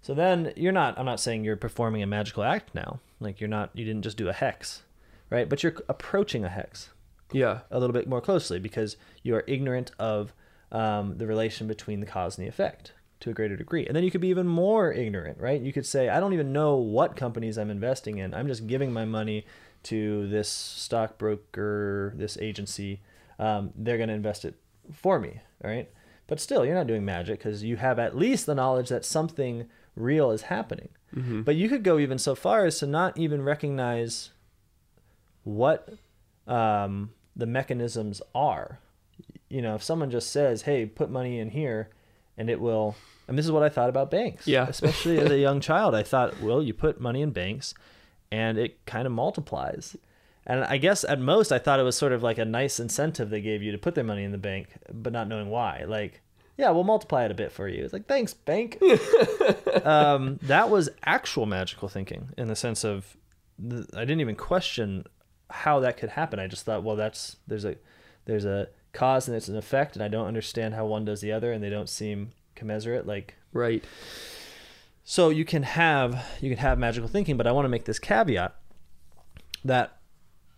so 0.00 0.14
then 0.14 0.52
you're 0.54 0.70
not 0.70 0.96
i'm 0.96 1.06
not 1.06 1.18
saying 1.18 1.42
you're 1.44 1.56
performing 1.56 2.02
a 2.04 2.06
magical 2.06 2.44
act 2.44 2.72
now 2.72 3.00
like 3.18 3.40
you're 3.40 3.48
not 3.48 3.70
you 3.74 3.84
didn't 3.84 4.02
just 4.02 4.16
do 4.16 4.28
a 4.28 4.32
hex 4.32 4.82
right 5.28 5.48
but 5.48 5.62
you're 5.64 5.74
approaching 5.88 6.44
a 6.44 6.48
hex 6.50 6.90
Yeah. 7.32 7.60
a 7.70 7.78
little 7.78 7.92
bit 7.92 8.08
more 8.08 8.20
closely 8.20 8.58
because 8.58 8.96
you 9.22 9.34
are 9.34 9.44
ignorant 9.46 9.92
of 9.98 10.32
um, 10.72 11.18
the 11.18 11.26
relation 11.26 11.66
between 11.66 12.00
the 12.00 12.06
cause 12.06 12.36
and 12.36 12.44
the 12.44 12.48
effect 12.48 12.92
to 13.20 13.30
a 13.30 13.32
greater 13.32 13.56
degree. 13.56 13.86
And 13.86 13.96
then 13.96 14.04
you 14.04 14.10
could 14.10 14.20
be 14.20 14.28
even 14.28 14.46
more 14.46 14.92
ignorant, 14.92 15.38
right? 15.40 15.60
You 15.60 15.72
could 15.72 15.86
say, 15.86 16.08
I 16.08 16.20
don't 16.20 16.32
even 16.32 16.52
know 16.52 16.76
what 16.76 17.16
companies 17.16 17.58
I'm 17.58 17.70
investing 17.70 18.18
in. 18.18 18.32
I'm 18.34 18.46
just 18.46 18.66
giving 18.66 18.92
my 18.92 19.04
money 19.04 19.44
to 19.84 20.28
this 20.28 20.48
stockbroker, 20.48 22.12
this 22.16 22.38
agency. 22.38 23.00
Um, 23.38 23.72
they're 23.74 23.96
going 23.96 24.08
to 24.08 24.14
invest 24.14 24.44
it 24.44 24.54
for 24.92 25.18
me, 25.18 25.40
all 25.64 25.70
right? 25.70 25.88
But 26.26 26.40
still, 26.40 26.64
you're 26.64 26.74
not 26.74 26.86
doing 26.86 27.04
magic 27.04 27.38
because 27.38 27.64
you 27.64 27.76
have 27.76 27.98
at 27.98 28.16
least 28.16 28.46
the 28.46 28.54
knowledge 28.54 28.90
that 28.90 29.04
something 29.04 29.66
real 29.96 30.30
is 30.30 30.42
happening. 30.42 30.90
Mm-hmm. 31.16 31.42
But 31.42 31.56
you 31.56 31.68
could 31.68 31.82
go 31.82 31.98
even 31.98 32.18
so 32.18 32.34
far 32.34 32.66
as 32.66 32.78
to 32.80 32.86
not 32.86 33.16
even 33.16 33.42
recognize 33.42 34.30
what 35.44 35.88
um, 36.46 37.10
the 37.38 37.46
mechanisms 37.46 38.20
are. 38.34 38.80
You 39.48 39.62
know, 39.62 39.76
if 39.76 39.82
someone 39.82 40.10
just 40.10 40.30
says, 40.30 40.62
"Hey, 40.62 40.84
put 40.84 41.10
money 41.10 41.38
in 41.38 41.50
here," 41.50 41.88
and 42.36 42.50
it 42.50 42.60
will. 42.60 42.96
And 43.26 43.38
this 43.38 43.46
is 43.46 43.52
what 43.52 43.62
I 43.62 43.68
thought 43.68 43.88
about 43.88 44.10
banks. 44.10 44.46
Yeah. 44.46 44.66
Especially 44.68 45.18
as 45.18 45.30
a 45.30 45.38
young 45.38 45.60
child, 45.60 45.94
I 45.94 46.02
thought, 46.02 46.40
well, 46.40 46.62
you 46.62 46.74
put 46.74 47.00
money 47.00 47.22
in 47.22 47.30
banks, 47.30 47.72
and 48.30 48.58
it 48.58 48.84
kind 48.84 49.06
of 49.06 49.12
multiplies. 49.12 49.96
And 50.46 50.64
I 50.64 50.78
guess 50.78 51.04
at 51.04 51.20
most, 51.20 51.52
I 51.52 51.58
thought 51.58 51.78
it 51.78 51.82
was 51.82 51.96
sort 51.96 52.12
of 52.12 52.22
like 52.22 52.38
a 52.38 52.44
nice 52.44 52.80
incentive 52.80 53.28
they 53.28 53.42
gave 53.42 53.62
you 53.62 53.70
to 53.70 53.78
put 53.78 53.94
their 53.94 54.04
money 54.04 54.24
in 54.24 54.32
the 54.32 54.38
bank, 54.38 54.68
but 54.90 55.12
not 55.12 55.28
knowing 55.28 55.50
why. 55.50 55.84
Like, 55.86 56.22
yeah, 56.56 56.70
we'll 56.70 56.84
multiply 56.84 57.26
it 57.26 57.30
a 57.30 57.34
bit 57.34 57.52
for 57.52 57.68
you. 57.68 57.84
It's 57.84 57.92
like, 57.92 58.06
thanks, 58.06 58.32
bank. 58.32 58.78
um, 59.84 60.38
that 60.42 60.70
was 60.70 60.88
actual 61.04 61.44
magical 61.44 61.88
thinking 61.88 62.30
in 62.38 62.48
the 62.48 62.56
sense 62.56 62.82
of 62.82 63.16
I 63.94 64.00
didn't 64.00 64.20
even 64.20 64.36
question 64.36 65.04
how 65.50 65.80
that 65.80 65.96
could 65.96 66.10
happen. 66.10 66.38
I 66.38 66.46
just 66.46 66.64
thought, 66.64 66.82
well, 66.82 66.96
that's 66.96 67.36
there's 67.46 67.64
a 67.64 67.76
there's 68.26 68.44
a 68.44 68.68
cause 68.92 69.28
and 69.28 69.36
it's 69.36 69.48
an 69.48 69.56
effect, 69.56 69.94
and 69.96 70.02
I 70.02 70.08
don't 70.08 70.26
understand 70.26 70.74
how 70.74 70.86
one 70.86 71.04
does 71.04 71.20
the 71.20 71.32
other, 71.32 71.52
and 71.52 71.62
they 71.62 71.70
don't 71.70 71.88
seem 71.88 72.30
commensurate. 72.54 73.06
Like, 73.06 73.34
Right. 73.52 73.84
so 75.04 75.30
you 75.30 75.44
can 75.44 75.62
have 75.62 76.24
you 76.40 76.50
can 76.50 76.58
have 76.58 76.78
magical 76.78 77.08
thinking, 77.08 77.36
but 77.36 77.46
I 77.46 77.52
want 77.52 77.64
to 77.64 77.68
make 77.70 77.84
this 77.84 77.98
caveat 77.98 78.54
that 79.64 79.96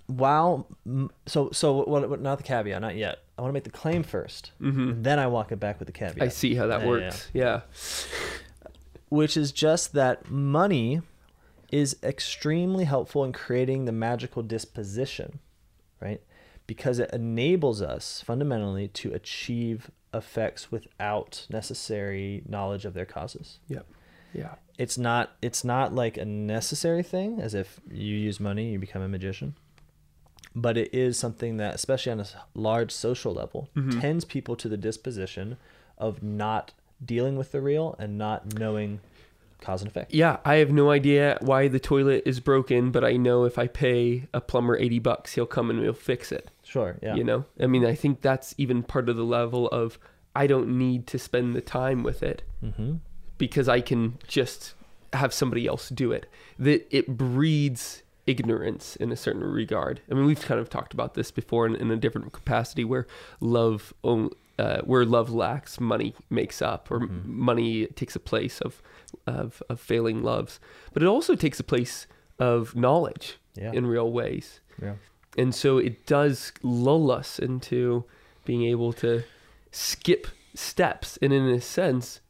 while 0.07 0.67
so 1.27 1.51
so 1.53 1.85
what, 1.85 2.09
what 2.11 2.21
not 2.21 2.39
the 2.39 2.45
caveat, 2.45 2.81
not 2.81 2.97
yet. 2.97 3.21
I 3.39 3.43
want 3.43 3.51
to 3.51 3.55
make 3.55 3.65
the 3.65 3.71
claim 3.71 4.05
1st 4.05 4.51
Mm-hmm. 4.61 5.03
then 5.03 5.19
I 5.19 5.27
walk 5.29 5.51
it 5.51 5.59
back 5.59 5.79
with 5.79 5.87
the 5.87 5.93
caveat 5.93 6.21
I 6.23 6.29
see 6.29 6.55
how 6.57 6.67
that 6.67 6.81
Yeah, 6.81 6.85
yeah, 6.87 6.91
works. 6.91 7.29
Yeah. 7.33 7.61
which 9.09 9.37
is 9.37 9.51
just 9.53 9.93
that 9.95 10.31
money 10.31 11.01
is 11.73 11.97
extremely 12.03 12.85
helpful 12.85 13.25
in 13.25 13.33
creating 13.33 13.85
the 13.85 13.93
magical 13.93 14.43
disposition, 14.43 15.39
right? 16.01 16.21
Because 16.67 16.99
it 16.99 17.11
enables 17.13 17.81
us 17.83 18.23
fundamentally 18.27 18.89
to 18.89 19.13
achieve 19.13 19.91
effects 20.13 20.71
without 20.73 21.47
necessary 21.51 22.43
knowledge 22.49 22.85
of 22.85 22.95
their 22.95 23.07
causes. 23.07 23.59
Yep. 23.69 23.87
Yeah. 24.35 24.55
It's 24.79 24.97
not 24.99 25.33
it's 25.43 25.65
not 25.65 25.95
like 25.95 26.17
a 26.17 26.25
necessary 26.25 27.03
thing 27.03 27.41
as 27.41 27.55
if 27.55 27.81
you 27.91 28.17
use 28.17 28.41
money 28.41 28.71
you 28.73 28.79
become 28.79 29.03
a 29.03 29.09
magician. 29.09 29.55
But 30.55 30.77
it 30.77 30.93
is 30.93 31.17
something 31.19 31.59
that 31.59 31.75
especially 31.75 32.13
on 32.13 32.21
a 32.21 32.27
large 32.55 32.91
social 32.91 33.33
level 33.33 33.69
Mhm. 33.77 34.01
tends 34.01 34.25
people 34.25 34.57
to 34.57 34.69
the 34.69 34.77
disposition 34.77 35.57
of 35.99 36.23
not 36.23 36.73
dealing 37.05 37.37
with 37.37 37.53
the 37.53 37.61
real 37.61 37.95
and 37.99 38.19
not 38.19 38.55
knowing 38.59 39.01
cause 39.61 39.83
and 39.83 39.91
effect. 39.91 40.13
Yeah, 40.15 40.39
I 40.45 40.57
have 40.57 40.71
no 40.73 40.91
idea 40.91 41.39
why 41.41 41.69
the 41.69 41.81
toilet 41.81 42.23
is 42.27 42.41
broken, 42.41 42.91
but 42.91 43.05
I 43.05 43.17
know 43.17 43.45
if 43.45 43.59
I 43.59 43.67
pay 43.67 44.27
a 44.33 44.41
plumber 44.41 44.77
80 44.77 44.99
bucks, 45.01 45.35
he'll 45.35 45.47
come 45.47 45.71
and 45.71 45.81
he'll 45.81 45.93
fix 45.93 46.33
it. 46.33 46.51
Sure. 46.63 46.97
Yeah. 47.03 47.15
You 47.15 47.25
know? 47.25 47.45
I 47.61 47.67
mean, 47.67 47.85
I 47.85 47.95
think 47.95 48.21
that's 48.21 48.55
even 48.59 48.83
part 48.83 49.09
of 49.09 49.17
the 49.17 49.25
level 49.25 49.69
of 49.69 49.99
I 50.35 50.47
don't 50.47 50.79
need 50.79 51.07
to 51.09 51.19
spend 51.19 51.55
the 51.55 51.61
time 51.61 52.03
with 52.03 52.23
it 52.23 52.43
Mm-hmm. 52.65 52.97
because 53.39 53.69
I 53.69 53.81
can 53.81 54.19
just 54.29 54.75
have 55.15 55.33
somebody 55.33 55.67
else 55.67 55.89
do 55.89 56.13
it. 56.13 56.27
That 56.59 56.87
it 56.95 57.17
breeds 57.17 58.03
ignorance 58.27 58.95
in 58.97 59.11
a 59.11 59.17
certain 59.17 59.43
regard. 59.43 60.01
I 60.11 60.15
mean, 60.15 60.27
we've 60.27 60.41
kind 60.41 60.61
of 60.61 60.69
talked 60.69 60.93
about 60.93 61.15
this 61.15 61.31
before 61.31 61.67
in, 61.67 61.75
in 61.75 61.91
a 61.91 61.97
different 61.97 62.33
capacity 62.33 62.85
where 62.85 63.07
love, 63.41 63.93
uh, 64.63 64.81
where 64.91 65.05
love 65.17 65.29
lacks, 65.45 65.73
money 65.81 66.11
makes 66.29 66.59
up, 66.73 66.83
or 66.93 66.99
Mhm. 67.01 67.25
money 67.51 67.87
takes 68.01 68.15
a 68.17 68.21
place 68.33 68.57
of, 68.67 68.73
of 69.27 69.63
of 69.71 69.77
failing 69.91 70.19
loves. 70.31 70.53
But 70.93 71.03
it 71.03 71.07
also 71.15 71.35
takes 71.45 71.59
a 71.61 71.65
place 71.75 72.07
of 72.39 72.75
knowledge 72.85 73.27
Yeah. 73.63 73.73
in 73.79 73.87
real 73.95 74.11
ways, 74.21 74.47
yeah. 74.87 74.95
and 75.43 75.55
so 75.55 75.79
it 75.89 75.97
does 76.17 76.53
lull 76.63 77.11
us 77.21 77.39
into 77.39 78.05
being 78.45 78.63
able 78.75 78.93
to 79.05 79.23
skip 79.73 80.27
steps, 80.55 81.19
and 81.23 81.33
in 81.33 81.47
a 81.49 81.61
sense, 81.61 82.21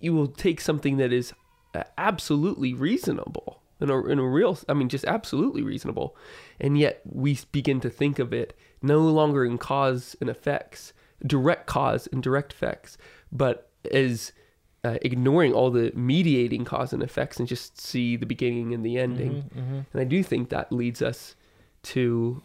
you 0.00 0.12
will 0.16 0.26
take 0.46 0.60
something 0.60 0.96
that 0.98 1.12
is 1.12 1.32
uh, 1.74 1.84
absolutely 1.96 2.74
reasonable 2.74 3.50
in 3.80 3.88
a, 3.90 3.96
in 4.12 4.18
a 4.18 4.28
real 4.38 4.58
i 4.68 4.74
mean 4.74 4.88
just 4.90 5.04
absolutely 5.06 5.62
reasonable 5.62 6.08
and 6.60 6.76
yet 6.76 7.00
we 7.24 7.38
begin 7.52 7.80
to 7.80 7.88
think 7.88 8.18
of 8.18 8.32
it 8.42 8.52
no 8.82 8.98
longer 9.18 9.42
in 9.44 9.56
cause 9.56 10.16
and 10.20 10.28
effects 10.28 10.92
direct 11.26 11.66
cause 11.66 12.06
and 12.12 12.22
direct 12.22 12.52
effects 12.52 12.96
but 13.32 13.68
as 13.92 14.32
uh, 14.82 14.96
ignoring 15.02 15.52
all 15.52 15.70
the 15.70 15.92
mediating 15.94 16.64
cause 16.64 16.92
and 16.92 17.02
effects 17.02 17.38
and 17.38 17.46
just 17.46 17.78
see 17.80 18.16
the 18.16 18.24
beginning 18.26 18.72
and 18.74 18.84
the 18.84 18.98
ending 18.98 19.44
Mm-hmm. 19.56 19.80
and 19.92 20.00
i 20.00 20.04
do 20.04 20.22
think 20.22 20.48
that 20.48 20.72
leads 20.72 21.02
us 21.02 21.34
to 21.82 22.42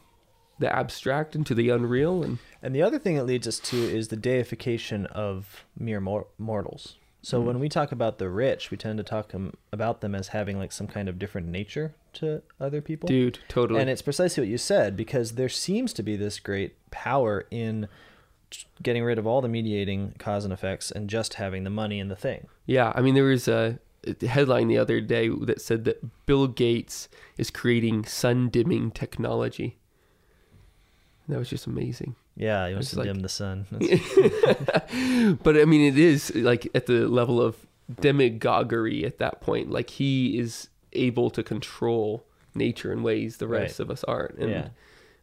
the 0.59 0.73
abstract 0.73 1.35
and 1.35 1.45
to 1.45 1.53
the 1.53 1.69
unreal 1.69 2.23
and 2.23 2.37
And 2.61 2.73
the 2.73 2.81
other 2.81 2.97
thing 2.99 3.17
it 3.17 3.23
leads 3.23 3.47
us 3.47 3.59
to 3.59 3.77
is 3.77 4.07
the 4.07 4.15
deification 4.15 5.05
of 5.07 5.65
mere 5.77 5.99
mor- 5.99 6.27
mortals. 6.37 6.95
So 7.21 7.41
Mhm. 7.41 7.45
when 7.45 7.59
we 7.59 7.67
talk 7.69 7.91
about 7.91 8.19
the 8.19 8.29
rich, 8.29 8.71
we 8.71 8.77
tend 8.77 8.97
to 8.97 9.03
talk 9.03 9.33
about 9.73 9.99
them 9.99 10.15
as 10.15 10.29
having 10.29 10.57
like 10.57 10.71
some 10.71 10.87
kind 10.87 11.09
of 11.09 11.19
different 11.19 11.47
nature 11.47 11.93
to 12.13 12.41
other 12.59 12.81
people. 12.81 13.07
dude 13.07 13.39
totally 13.49 13.81
And 13.81 13.89
it's 13.89 14.01
precisely 14.01 14.41
what 14.41 14.47
you 14.49 14.57
said 14.57 14.95
because 14.95 15.33
there 15.33 15.49
seems 15.49 15.91
to 15.93 16.03
be 16.03 16.15
this 16.15 16.39
great 16.39 16.75
power 16.89 17.45
in 17.51 17.87
getting 18.81 19.03
rid 19.03 19.17
of 19.17 19.25
all 19.27 19.41
the 19.41 19.47
mediating 19.47 20.13
cause 20.17 20.43
and 20.43 20.53
effects 20.53 20.91
and 20.91 21.09
just 21.09 21.35
having 21.35 21.63
the 21.63 21.69
money 21.69 21.99
and 21.99 22.09
the 22.11 22.15
thing. 22.15 22.47
Yeah, 22.65 22.91
I 22.95 23.01
mean, 23.01 23.15
there 23.15 23.23
was 23.23 23.47
a 23.47 23.79
headline 24.27 24.67
the 24.67 24.77
other 24.77 25.01
day 25.01 25.29
that 25.29 25.61
said 25.61 25.85
that 25.85 26.25
Bill 26.25 26.47
Gates 26.47 27.07
is 27.37 27.49
creating 27.49 28.05
sun 28.05 28.49
dimming 28.49 28.91
technology. 28.91 29.77
That 31.27 31.39
was 31.39 31.49
just 31.49 31.65
amazing. 31.65 32.15
Yeah, 32.35 32.67
he 32.67 32.73
wants 32.73 32.91
to 32.91 32.99
like- 32.99 33.07
dim 33.07 33.21
the 33.21 33.29
sun. 33.29 33.65
But 35.43 35.57
I 35.57 35.65
mean, 35.65 35.81
it 35.81 35.97
is 35.97 36.33
like 36.35 36.67
at 36.75 36.85
the 36.85 37.07
level 37.07 37.41
of 37.41 37.65
demagoguery 38.01 39.05
at 39.05 39.17
that 39.19 39.41
point. 39.41 39.71
Like 39.71 39.89
he 39.89 40.37
is 40.37 40.69
able 40.93 41.29
to 41.31 41.43
control 41.43 42.25
nature 42.53 42.91
in 42.91 43.03
ways 43.03 43.37
the 43.37 43.47
rest 43.47 43.79
of 43.79 43.89
us 43.89 44.03
aren't. 44.05 44.37
And 44.37 44.49
yeah, 44.51 44.67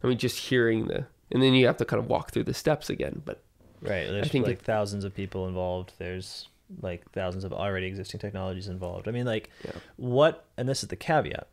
I 0.03 0.07
mean, 0.07 0.19
just 0.19 0.39
hearing 0.39 0.87
the, 0.87 1.07
and 1.33 1.43
then 1.43 1.55
you 1.55 1.67
have 1.67 1.77
to 1.79 1.85
kind 1.85 2.01
of 2.03 2.09
walk 2.09 2.31
through 2.31 2.45
the 2.45 2.55
steps 2.55 2.89
again. 2.91 3.23
But 3.25 3.43
right. 3.81 4.07
There's 4.09 4.29
think 4.29 4.47
like 4.47 4.59
it- 4.61 4.65
thousands 4.65 5.05
of 5.05 5.15
people 5.15 5.49
involved. 5.49 5.93
There's 5.99 6.49
like 6.81 7.11
thousands 7.13 7.45
of 7.45 7.53
already 7.53 7.87
existing 7.87 8.21
technologies 8.21 8.69
involved. 8.69 9.07
I 9.09 9.11
mean, 9.11 9.27
like 9.27 9.51
yeah, 9.65 9.73
what 9.97 10.45
and 10.57 10.69
this 10.69 10.83
is 10.83 10.89
the 10.89 10.97
caveat 10.97 11.47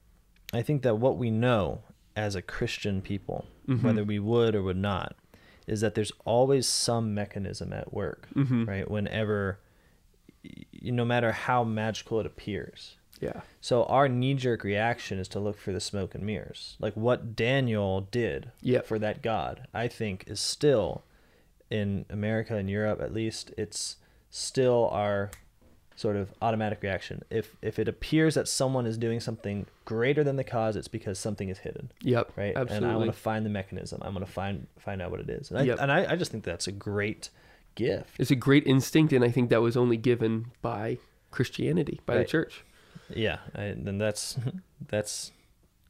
i 0.54 0.62
think 0.63 0.82
that 0.82 0.96
what 0.98 1.15
we 1.18 1.30
know 1.30 1.82
as 2.15 2.34
a 2.36 2.42
christian 2.42 3.02
people 3.04 3.46
Mhm. 3.68 3.84
whether 3.84 4.04
we 4.04 4.18
would 4.18 4.56
or 4.56 4.63
would 4.63 4.78
not 4.78 5.15
is 5.68 5.82
that 5.82 5.94
there's 5.94 6.12
always 6.26 6.65
some 6.68 7.13
mechanism 7.13 7.72
at 7.74 7.94
work 7.94 8.28
hmm 8.34 8.65
right 8.65 8.89
whenever 8.89 9.60
no 10.82 11.06
matter 11.06 11.32
how 11.34 11.63
magical 11.63 12.20
it 12.20 12.26
appears 12.26 12.96
Yeah. 13.20 13.42
So 13.62 13.84
our 13.86 14.08
knee 14.08 14.34
jerk 14.34 14.64
reaction 14.64 15.20
is 15.20 15.28
to 15.30 15.40
look 15.40 15.58
for 15.58 15.72
the 15.74 15.80
smoke 15.82 16.16
and 16.16 16.24
mirrors. 16.26 16.78
Like 16.80 16.94
what 16.96 17.36
Daniel 17.36 18.02
did 18.12 18.52
Yep. 18.62 18.86
for 18.86 19.00
that 19.00 19.22
God, 19.22 19.68
I 19.74 19.88
think 19.88 20.24
is 20.28 20.40
still 20.40 21.04
in 21.70 22.06
America 22.10 22.56
and 22.56 22.70
Europe 22.70 23.02
at 23.02 23.14
least, 23.14 23.52
it's 23.58 23.98
still 24.30 24.90
our 24.92 25.32
sort 25.96 26.16
of 26.16 26.34
automatic 26.42 26.82
reaction. 26.82 27.22
If 27.30 27.58
if 27.62 27.78
it 27.78 27.88
appears 27.90 28.36
that 28.36 28.48
someone 28.48 28.86
is 28.86 28.98
doing 28.98 29.20
something 29.20 29.66
greater 29.84 30.24
than 30.24 30.38
the 30.38 30.44
cause, 30.46 30.76
it's 30.78 30.88
because 30.88 31.20
something 31.20 31.50
is 31.50 31.60
hidden. 31.60 31.92
Yep. 32.04 32.32
Right. 32.38 32.56
Absolutely. 32.56 32.78
And 32.78 32.86
I 32.86 32.96
want 32.96 33.12
to 33.12 33.18
find 33.20 33.46
the 33.46 33.50
mechanism. 33.50 34.02
I 34.02 34.08
want 34.10 34.26
to 34.26 34.32
find 34.32 34.68
find 34.78 35.02
out 35.02 35.12
what 35.12 35.20
it 35.20 35.30
is. 35.30 35.50
And 35.52 35.60
I 35.60 35.64
Yep. 35.64 35.78
and 35.82 35.92
I, 35.92 36.14
I 36.14 36.16
just 36.16 36.32
think 36.32 36.46
that's 36.46 36.68
a 36.68 36.72
great 36.72 37.30
gift. 37.76 38.12
It's 38.18 38.32
a 38.32 38.36
great 38.36 38.66
instinct, 38.66 39.12
and 39.14 39.24
I 39.26 39.30
think 39.30 39.50
that 39.50 39.62
was 39.62 39.76
only 39.76 39.98
given 39.98 40.52
by 40.62 41.00
Christianity, 41.32 42.00
by 42.06 42.16
Right. 42.16 42.20
the 42.22 42.26
church. 42.32 42.64
Yeah. 43.15 43.38
I, 43.56 43.76
then 43.78 43.98
that's 43.98 44.38
that's 44.88 45.32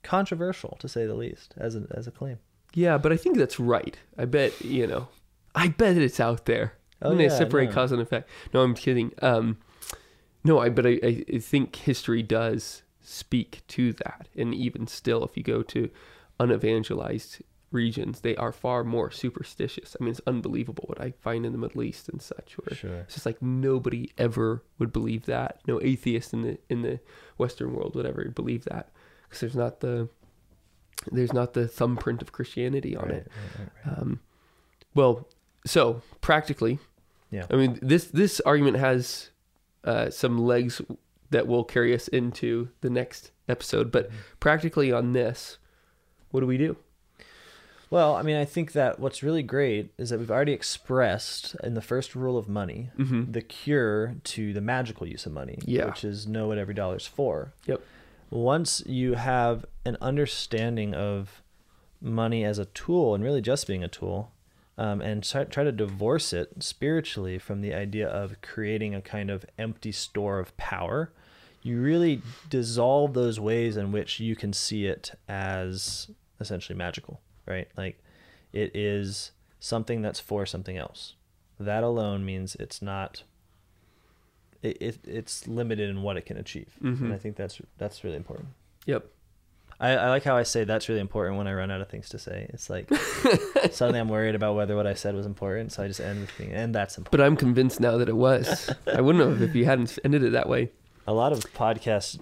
controversial 0.03 0.77
to 0.79 0.87
say 0.87 1.05
the 1.05 1.15
least 1.15 1.53
as 1.57 1.75
a 1.75 1.85
as 1.91 2.07
a 2.07 2.11
claim. 2.11 2.39
Yeah, 2.73 2.97
but 2.97 3.11
I 3.11 3.17
think 3.17 3.37
that's 3.37 3.59
right. 3.59 3.97
I 4.17 4.25
bet 4.25 4.61
you 4.61 4.87
know. 4.87 5.07
I 5.55 5.69
bet 5.69 5.97
it's 5.97 6.19
out 6.19 6.45
there. 6.45 6.73
Oh, 7.01 7.09
when 7.09 7.17
they 7.17 7.29
separate 7.29 7.69
no. 7.69 7.75
cause 7.75 7.91
and 7.91 8.01
effect. 8.01 8.29
No, 8.53 8.61
I'm 8.61 8.75
kidding. 8.75 9.11
Um, 9.21 9.57
no, 10.43 10.59
I 10.59 10.69
but 10.69 10.85
I 10.85 11.23
I 11.31 11.39
think 11.39 11.75
history 11.75 12.21
does 12.21 12.83
speak 13.01 13.61
to 13.69 13.93
that, 13.93 14.27
and 14.35 14.53
even 14.53 14.87
still, 14.87 15.23
if 15.23 15.35
you 15.35 15.43
go 15.43 15.63
to 15.63 15.89
unevangelized 16.39 17.41
regions, 17.71 18.21
they 18.21 18.35
are 18.35 18.51
far 18.51 18.83
more 18.83 19.11
superstitious. 19.11 19.95
I 19.99 20.03
mean, 20.03 20.11
it's 20.11 20.21
unbelievable 20.25 20.85
what 20.87 20.99
I 20.99 21.11
find 21.11 21.45
in 21.45 21.51
the 21.51 21.57
Middle 21.57 21.83
East 21.83 22.09
and 22.09 22.21
such. 22.21 22.57
Where 22.57 22.75
Sure. 22.75 22.95
it's 23.01 23.13
just 23.15 23.25
like 23.25 23.41
nobody 23.41 24.11
ever 24.17 24.63
would 24.79 24.91
believe 24.91 25.25
that. 25.27 25.59
No 25.67 25.79
atheist 25.81 26.33
in 26.33 26.41
the 26.41 26.57
in 26.69 26.81
the 26.81 26.99
Western 27.37 27.73
world 27.73 27.95
would 27.95 28.05
ever 28.05 28.25
believe 28.29 28.65
that 28.65 28.89
because 29.23 29.39
there's 29.41 29.55
not 29.55 29.79
the 29.81 30.09
there's 31.11 31.33
not 31.33 31.53
the 31.53 31.67
thumbprint 31.67 32.21
of 32.21 32.31
Christianity 32.31 32.95
on 32.95 33.05
Right, 33.05 33.13
it. 33.15 33.31
right, 33.59 33.69
right. 33.85 33.97
Um, 33.99 34.19
well, 34.95 35.27
so 35.65 36.01
practically, 36.21 36.79
Yeah. 37.31 37.45
I 37.51 37.55
mean 37.55 37.79
this 37.81 38.05
this 38.05 38.39
argument 38.41 38.77
has 38.77 39.29
uh, 39.83 40.09
some 40.09 40.37
legs 40.37 40.81
that 41.29 41.45
will 41.47 41.63
carry 41.63 41.93
us 41.93 42.07
into 42.07 42.69
the 42.81 42.89
next 42.89 43.31
episode, 43.47 43.91
but 43.91 44.07
Mm-hmm. 44.09 44.17
practically 44.39 44.91
on 44.91 45.13
this, 45.13 45.57
what 46.31 46.39
do 46.41 46.47
we 46.47 46.57
do? 46.57 46.75
Well, 47.91 48.15
I 48.15 48.21
mean, 48.21 48.35
I 48.35 48.45
think 48.45 48.73
that 48.73 48.99
what's 48.99 49.23
really 49.23 49.41
great 49.41 49.91
is 49.97 50.09
that 50.11 50.19
we've 50.19 50.29
already 50.29 50.51
expressed 50.53 51.55
in 51.63 51.73
the 51.73 51.81
first 51.81 52.13
rule 52.15 52.37
of 52.37 52.47
money 52.47 52.91
Mhm. 52.99 53.33
the 53.33 53.41
cure 53.41 54.15
to 54.25 54.53
the 54.53 54.61
magical 54.61 55.07
use 55.07 55.25
of 55.25 55.31
money, 55.31 55.57
Yeah. 55.65 55.85
which 55.85 56.03
is 56.03 56.27
know 56.27 56.47
what 56.47 56.57
every 56.59 56.75
dollar's 56.75 57.07
for. 57.07 57.53
Yep. 57.65 57.81
Once 58.29 58.83
you 58.85 59.15
have 59.15 59.65
an 59.85 59.97
understanding 60.01 60.93
of 60.93 61.41
money 61.99 62.45
as 62.45 62.59
a 62.59 62.65
tool 62.65 63.15
and 63.15 63.23
really 63.23 63.41
just 63.41 63.65
being 63.65 63.83
a 63.83 63.87
tool, 63.87 64.31
um, 64.77 65.01
and 65.01 65.23
try, 65.23 65.43
try 65.45 65.63
to 65.63 65.71
divorce 65.71 66.31
it 66.31 66.61
spiritually 66.63 67.37
from 67.39 67.61
the 67.61 67.73
idea 67.73 68.07
of 68.07 68.39
creating 68.41 68.93
a 68.93 69.01
kind 69.01 69.29
of 69.31 69.45
empty 69.57 69.91
store 69.91 70.39
of 70.39 70.55
power, 70.57 71.11
you 71.63 71.81
really 71.81 72.21
dissolve 72.49 73.13
those 73.13 73.39
ways 73.39 73.75
in 73.75 73.91
which 73.91 74.19
you 74.19 74.35
can 74.35 74.53
see 74.53 74.85
it 74.85 75.11
as 75.27 76.09
essentially 76.39 76.77
magical, 76.77 77.19
right? 77.49 77.67
Like 77.75 78.01
it 78.53 78.71
is 78.75 79.31
something 79.59 80.01
that's 80.01 80.19
for 80.19 80.45
something 80.45 80.77
else. 80.77 81.15
That 81.59 81.83
alone 81.83 82.23
means 82.25 82.55
it's 82.55 82.81
not. 82.81 83.23
It, 84.61 84.77
it 84.81 84.99
it's 85.05 85.47
limited 85.47 85.89
in 85.89 86.01
what 86.01 86.17
it 86.17 86.25
can 86.25 86.35
achieve, 86.37 86.75
Mhm. 86.83 87.01
and 87.01 87.13
I 87.13 87.17
think 87.17 87.35
that's 87.37 87.61
that's 87.77 88.03
really 88.03 88.17
important. 88.17 88.49
Yep. 88.85 89.05
I, 89.81 89.91
I 89.91 90.09
like 90.09 90.23
how 90.25 90.35
I 90.35 90.43
say 90.43 90.65
that's 90.65 90.89
really 90.89 90.99
important 90.99 91.37
when 91.37 91.47
I 91.47 91.53
run 91.53 91.71
out 91.71 91.79
of 91.79 91.87
things 91.87 92.09
to 92.09 92.19
say. 92.19 92.47
It's 92.49 92.69
like 92.69 92.89
suddenly 93.71 94.01
I'm 94.01 94.09
worried 94.09 94.35
about 94.35 94.55
whether 94.55 94.75
what 94.75 94.85
I 94.85 94.93
said 94.95 95.15
was 95.15 95.25
important, 95.25 95.71
so 95.71 95.83
I 95.83 95.87
just 95.87 96.01
end 96.01 96.19
with 96.19 96.37
being, 96.37 96.51
and 96.51 96.75
that's 96.75 96.97
important. 96.97 97.11
But 97.11 97.21
I'm 97.25 97.37
convinced 97.37 97.79
now 97.79 97.95
that 97.97 98.09
it 98.09 98.17
was. 98.17 98.69
I 98.93 98.99
wouldn't 98.99 99.23
have 99.23 99.41
if 99.41 99.55
you 99.55 99.63
hadn't 99.63 99.97
ended 100.03 100.23
it 100.23 100.31
that 100.31 100.49
way. 100.49 100.71
A 101.07 101.13
lot 101.13 101.31
of 101.31 101.39
podcasts. 101.53 102.19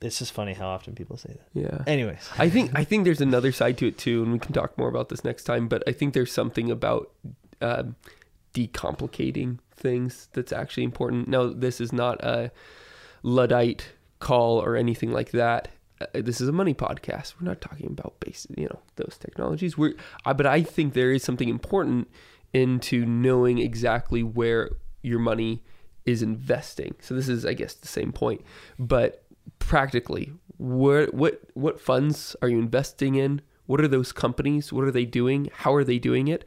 It's 0.00 0.18
just 0.18 0.32
funny 0.32 0.54
how 0.54 0.68
often 0.68 0.94
people 0.94 1.16
say 1.18 1.36
that. 1.36 1.48
Yeah. 1.52 1.84
Anyways, 1.86 2.28
I 2.38 2.48
think 2.48 2.70
I 2.74 2.84
think 2.84 3.04
there's 3.04 3.20
another 3.20 3.52
side 3.52 3.76
to 3.78 3.88
it 3.88 3.98
too, 3.98 4.22
and 4.22 4.32
we 4.32 4.38
can 4.38 4.52
talk 4.52 4.78
more 4.78 4.88
about 4.88 5.10
this 5.10 5.24
next 5.24 5.44
time. 5.44 5.68
But 5.68 5.82
I 5.86 5.92
think 5.92 6.14
there's 6.14 6.32
something 6.32 6.70
about 6.70 7.10
um, 7.60 7.96
decomplicating 8.54 9.58
things 9.74 10.28
that's 10.32 10.52
actually 10.52 10.84
important. 10.84 11.28
Now, 11.28 11.46
this 11.46 11.80
is 11.80 11.92
not 11.92 12.22
a 12.24 12.50
luddite 13.22 13.92
call 14.18 14.62
or 14.62 14.76
anything 14.76 15.10
like 15.12 15.30
that. 15.32 15.68
Uh, 16.00 16.06
this 16.14 16.40
is 16.40 16.48
a 16.48 16.52
money 16.52 16.74
podcast. 16.74 17.34
We're 17.38 17.48
not 17.48 17.60
talking 17.60 17.86
about 17.86 18.18
base, 18.20 18.46
you 18.56 18.64
know, 18.64 18.80
those 18.96 19.18
technologies. 19.18 19.76
We're, 19.76 19.94
uh, 20.24 20.34
but 20.34 20.46
I 20.46 20.62
think 20.62 20.94
there 20.94 21.12
is 21.12 21.22
something 21.22 21.48
important 21.48 22.08
into 22.52 23.04
knowing 23.04 23.58
exactly 23.58 24.22
where 24.22 24.70
your 25.02 25.18
money 25.18 25.62
is 26.06 26.22
investing. 26.22 26.94
So 27.00 27.14
this 27.14 27.28
is, 27.28 27.44
I 27.44 27.52
guess, 27.52 27.74
the 27.74 27.88
same 27.88 28.12
point, 28.12 28.42
but 28.78 29.24
practically, 29.58 30.32
where, 30.58 31.06
what 31.06 31.40
what 31.54 31.80
funds 31.80 32.36
are 32.42 32.48
you 32.48 32.58
investing 32.58 33.14
in? 33.14 33.40
What 33.66 33.80
are 33.80 33.88
those 33.88 34.12
companies? 34.12 34.72
What 34.72 34.84
are 34.84 34.90
they 34.90 35.04
doing? 35.04 35.48
How 35.52 35.74
are 35.74 35.84
they 35.84 35.98
doing 35.98 36.28
it? 36.28 36.44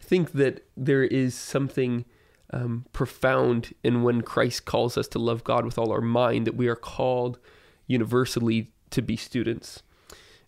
I 0.00 0.04
think 0.04 0.32
that 0.32 0.66
there 0.76 1.04
is 1.04 1.34
something 1.34 2.04
um, 2.52 2.86
profound 2.92 3.74
in 3.82 4.02
when 4.02 4.22
Christ 4.22 4.64
calls 4.64 4.98
us 4.98 5.08
to 5.08 5.18
love 5.18 5.44
God 5.44 5.64
with 5.64 5.78
all 5.78 5.92
our 5.92 6.00
mind. 6.00 6.46
That 6.46 6.56
we 6.56 6.68
are 6.68 6.76
called 6.76 7.38
universally 7.86 8.72
to 8.90 9.02
be 9.02 9.16
students. 9.16 9.82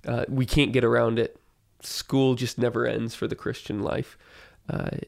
Uh, 0.07 0.25
we 0.29 0.47
can't 0.47 0.73
get 0.73 0.85
around 0.85 1.19
it. 1.19 1.41
School 1.81 2.35
just 2.35 2.59
never 2.59 2.87
ends 2.87 3.15
for 3.15 3.27
the 3.27 3.35
Christian 3.35 3.81
life. 3.81 4.17
Uh, 4.69 4.99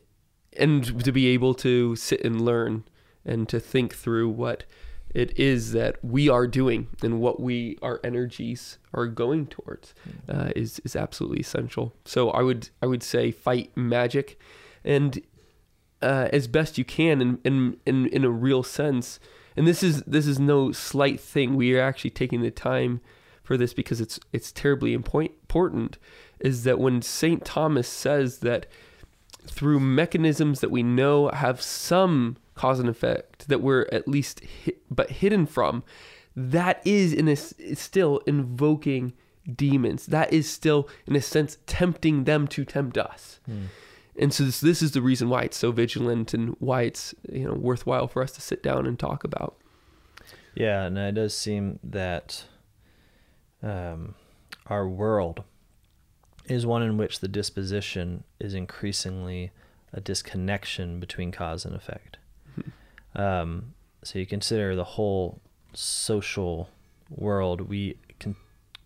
and 0.57 1.05
to 1.05 1.13
be 1.13 1.29
able 1.29 1.55
to 1.55 1.95
sit 1.97 2.25
and 2.25 2.41
learn 2.41 2.85
and 3.25 3.49
to 3.49 3.61
think 3.61 3.95
through 3.95 4.29
what 4.29 4.65
it 5.15 5.39
is 5.39 5.73
that 5.73 6.03
we 6.05 6.29
are 6.29 6.47
doing 6.47 6.89
and 7.03 7.21
what 7.21 7.41
we 7.41 7.79
our 7.83 8.01
energies 8.05 8.79
are 8.93 9.07
going 9.07 9.47
towards 9.47 9.95
uh, 10.29 10.51
is 10.55 10.81
is 10.85 10.95
absolutely 10.95 11.41
essential. 11.41 11.95
So 12.05 12.31
I 12.31 12.43
would 12.43 12.71
I 12.83 12.87
would 12.87 13.03
say 13.03 13.31
fight 13.31 13.75
magic, 13.77 14.39
and 14.85 15.21
uh, 16.03 16.29
as 16.33 16.47
best 16.47 16.79
you 16.79 16.85
can 16.85 17.21
in, 17.21 17.39
in 17.45 17.77
in 17.87 18.07
in 18.09 18.25
a 18.25 18.31
real 18.31 18.63
sense. 18.63 19.19
And 19.57 19.67
this 19.67 19.83
is 19.83 20.03
this 20.03 20.27
is 20.27 20.39
no 20.39 20.73
slight 20.73 21.19
thing. 21.21 21.57
We 21.57 21.77
are 21.77 21.81
actually 21.83 22.11
taking 22.11 22.43
the 22.43 22.51
time 22.51 23.01
for 23.43 23.57
this 23.57 23.75
because 23.75 24.01
it's 24.01 24.21
it's 24.33 24.53
terribly 24.53 24.93
important. 24.93 25.99
Is 26.39 26.65
that 26.65 26.79
when 26.79 27.03
Saint 27.03 27.45
Thomas 27.45 27.89
says 27.89 28.39
that 28.41 28.67
through 29.51 29.81
mechanisms 29.81 30.61
that 30.61 30.71
we 30.71 30.83
know 30.83 31.29
have 31.29 31.61
some 31.61 32.37
cause 32.55 32.79
and 32.81 32.89
effect 32.89 33.49
that 33.49 33.61
we're 33.61 33.87
at 33.93 34.09
least 34.09 34.41
hi- 34.65 34.73
but 34.91 35.11
hidden 35.11 35.47
from 35.47 35.85
that 36.37 36.81
is 36.85 37.13
in 37.13 37.29
a 37.29 37.33
is 37.33 37.79
still 37.79 38.19
invoking 38.27 39.13
demons. 39.53 40.07
That 40.07 40.33
is 40.33 40.49
still 40.49 40.89
in 41.07 41.17
a 41.17 41.23
sense 41.23 41.59
tempting 41.67 42.25
them 42.25 42.47
to 42.49 42.65
tempt 42.65 42.97
us. 42.99 43.41
And 44.21 44.35
so 44.35 44.45
this, 44.45 44.61
this 44.61 44.83
is 44.83 44.93
the 44.93 45.01
reason 45.03 45.29
why 45.29 45.43
it's 45.43 45.57
so 45.57 45.71
vigilant 45.73 46.35
and 46.35 46.55
why 46.59 46.83
it's 46.83 47.15
you 47.33 47.45
know 47.47 47.55
worthwhile 47.55 48.09
for 48.09 48.23
us 48.23 48.33
to 48.33 48.41
sit 48.41 48.63
down 48.63 48.87
and 48.87 48.99
talk 48.99 49.25
about. 49.25 49.57
Yeah, 50.55 50.85
and 50.85 50.99
it 50.99 51.13
does 51.13 51.37
seem 51.37 51.79
that 51.85 52.45
um, 53.63 54.15
our 54.67 54.89
world 54.89 55.45
is 56.49 56.67
one 56.67 56.83
in 56.83 56.97
which 56.97 57.21
the 57.21 57.29
disposition 57.29 58.25
is 58.41 58.55
increasingly 58.55 59.51
a 59.93 60.01
disconnection 60.01 61.01
between 61.01 61.33
cause 61.33 61.65
and 61.65 61.75
effect. 61.75 62.19
Um, 63.15 63.75
so 64.03 64.19
you 64.19 64.27
consider 64.27 64.77
the 64.77 64.85
whole 64.85 65.41
social 65.73 66.69
world, 67.11 67.63
we 67.63 67.97
can 68.19 68.37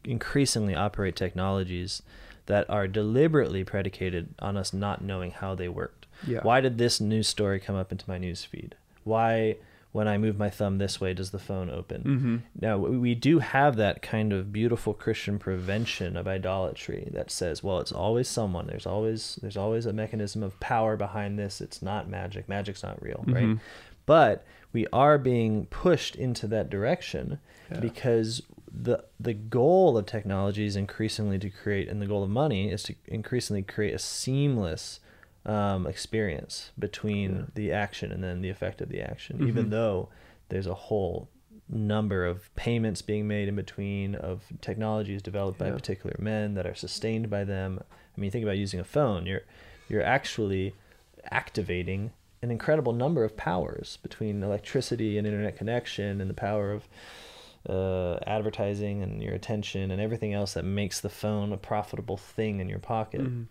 increasingly 0.05 0.75
operate 0.75 1.17
technologies 1.17 2.03
that 2.47 2.69
are 2.69 2.89
deliberately 2.89 3.65
predicated 3.65 4.35
on 4.41 4.57
us 4.57 4.73
not 4.73 5.03
knowing 5.03 5.31
how 5.31 5.55
they 5.55 5.69
worked. 5.69 6.07
Yeah. 6.27 6.41
Why 6.43 6.61
did 6.61 6.79
this 6.79 7.01
news 7.01 7.29
story 7.29 7.61
come 7.61 7.77
up 7.77 7.93
into 7.93 8.09
my 8.09 8.19
news 8.19 8.45
feed? 8.45 8.75
Why, 9.05 9.57
when 9.93 10.09
I 10.09 10.17
move 10.19 10.39
my 10.39 10.49
thumb 10.51 10.79
this 10.79 11.01
way, 11.01 11.13
does 11.15 11.31
the 11.31 11.39
phone 11.39 11.69
open? 11.71 12.03
mm-hmm. 12.03 12.37
Now 12.61 12.79
we 12.79 13.15
do 13.15 13.39
have 13.41 13.77
that 13.77 14.01
kind 14.03 14.33
of 14.33 14.53
beautiful 14.53 14.95
Christian 14.95 15.39
prevention 15.39 16.17
of 16.17 16.27
idolatry 16.27 17.09
that 17.13 17.31
says, 17.31 17.63
well, 17.63 17.79
it's 17.79 17.93
always 17.93 18.27
someone. 18.29 18.67
There's 18.67 18.87
always 18.87 19.39
there's 19.43 19.57
always 19.57 19.87
a 19.87 19.93
mechanism 19.93 20.43
of 20.43 20.59
power 20.61 20.97
behind 20.97 21.39
this. 21.39 21.61
It's 21.61 21.83
not 21.83 22.09
magic. 22.09 22.49
Magic's 22.49 22.83
not 22.83 23.03
real, 23.03 23.23
right? 23.29 23.45
Mhm. 23.45 23.61
But 24.07 24.45
we 24.73 24.87
are 24.93 25.19
being 25.19 25.67
pushed 25.67 26.17
into 26.17 26.47
that 26.49 26.71
direction 26.71 27.39
Yeah. 27.71 27.81
because 27.81 28.43
the 28.75 29.05
the 29.21 29.35
goal 29.35 29.99
of 29.99 30.07
technology 30.07 30.65
is 30.65 30.77
increasingly 30.77 31.39
to 31.39 31.51
create, 31.51 31.89
and 31.89 32.01
the 32.01 32.07
goal 32.07 32.23
of 32.25 32.31
money 32.31 32.71
is 32.71 32.83
to 32.85 32.95
increasingly 33.07 33.63
create 33.63 33.93
a 33.95 33.99
seamless 33.99 34.99
um, 35.45 35.87
experience 35.87 36.71
between 36.79 37.37
Yeah. 37.37 37.43
the 37.55 37.73
action 37.73 38.13
and 38.13 38.23
then 38.23 38.43
the 38.43 38.49
effect 38.49 38.81
of 38.81 38.89
the 38.89 39.01
action, 39.01 39.39
Mhm. 39.41 39.49
even 39.49 39.71
though 39.71 40.09
there's 40.51 40.67
a 40.69 40.75
whole 40.75 41.29
number 41.69 42.25
of 42.27 42.55
payments 42.55 43.03
being 43.03 43.27
made 43.27 43.49
in 43.49 43.57
between 43.57 44.15
of 44.15 44.45
technologies 44.61 45.23
developed 45.23 45.59
by 45.59 45.71
particular 45.71 46.15
men 46.19 46.55
that 46.55 46.67
are 46.67 46.75
sustained 46.75 47.29
by 47.31 47.45
them. 47.45 47.81
I 48.17 48.21
mean, 48.21 48.31
think 48.31 48.43
about 48.45 48.59
using 48.59 48.79
a 48.81 48.85
phone. 48.85 49.27
You're 49.27 49.43
you're 49.89 50.03
actually 50.03 50.75
activating 51.31 52.13
an 52.41 52.51
incredible 52.51 52.93
number 52.93 53.25
of 53.25 53.37
powers 53.37 53.99
between 54.03 54.43
electricity 54.43 55.19
and 55.19 55.27
internet 55.27 55.57
connection 55.57 56.21
and 56.21 56.29
the 56.31 56.35
power 56.35 56.73
of 56.73 56.89
uh, 57.69 58.19
advertising 58.27 59.03
and 59.03 59.23
your 59.23 59.35
attention 59.35 59.91
and 59.93 60.01
everything 60.01 60.33
else 60.35 60.55
that 60.55 60.65
makes 60.65 61.01
the 61.01 61.09
phone 61.09 61.53
a 61.53 61.57
profitable 61.57 62.17
thing 62.17 62.59
in 62.61 62.69
your 62.69 62.81
pocket. 62.81 63.21
Mhm. 63.21 63.47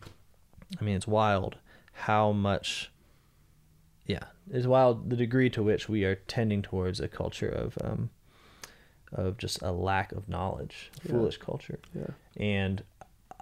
I 0.80 0.84
mean, 0.84 0.96
it's 0.98 1.08
wild 1.08 1.58
how 1.94 2.32
much. 2.32 2.92
Yeah, 4.06 4.24
it's 4.52 4.66
wild 4.68 5.10
the 5.10 5.16
degree 5.16 5.50
to 5.52 5.64
which 5.64 5.88
we 5.88 6.04
are 6.06 6.16
tending 6.16 6.62
towards 6.62 7.00
a 7.00 7.08
culture 7.08 7.50
of 7.50 7.78
um, 7.84 8.10
of 9.14 9.38
just 9.38 9.62
a 9.62 9.72
lack 9.72 10.12
of 10.12 10.28
knowledge, 10.30 10.90
Yeah. 11.04 11.12
foolish 11.12 11.38
culture. 11.38 11.80
Yeah. 11.94 12.08
And 12.38 12.84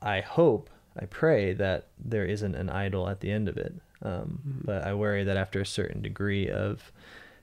I 0.01 0.21
hope, 0.21 0.69
I 0.99 1.05
pray 1.05 1.53
that 1.53 1.87
there 1.97 2.25
isn't 2.25 2.55
an 2.55 2.69
idol 2.69 3.07
at 3.07 3.19
the 3.19 3.31
end 3.31 3.47
of 3.47 3.57
it. 3.57 3.73
Um, 4.01 4.39
Mhm. 4.47 4.65
But 4.65 4.83
I 4.85 4.93
worry 4.93 5.23
that 5.23 5.37
after 5.37 5.59
a 5.61 5.65
certain 5.65 6.01
degree 6.01 6.49
of 6.49 6.91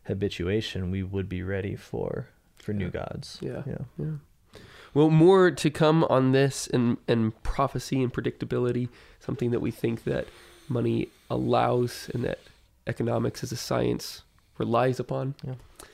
habituation, 0.05 0.91
we 0.91 1.03
would 1.03 1.29
be 1.29 1.43
ready 1.43 1.77
for 1.77 2.29
for 2.57 2.73
new 2.73 2.87
Yeah. 2.87 2.91
gods. 2.91 3.39
Yeah. 3.41 3.63
Yeah. 3.67 3.79
Yeah. 3.99 4.61
Well, 4.93 5.11
more 5.11 5.51
to 5.53 5.71
come 5.71 6.05
on 6.05 6.33
this 6.33 6.67
and 6.67 6.97
and 7.07 7.41
prophecy 7.43 8.03
and 8.03 8.13
predictability, 8.13 8.89
something 9.21 9.51
that 9.53 9.61
we 9.61 9.71
think 9.71 10.03
that 10.05 10.27
money 10.69 11.09
allows 11.31 12.11
and 12.15 12.25
that 12.25 12.39
economics 12.87 13.43
as 13.43 13.53
a 13.53 13.57
science 13.57 14.23
relies 14.59 15.01
upon. 15.01 15.35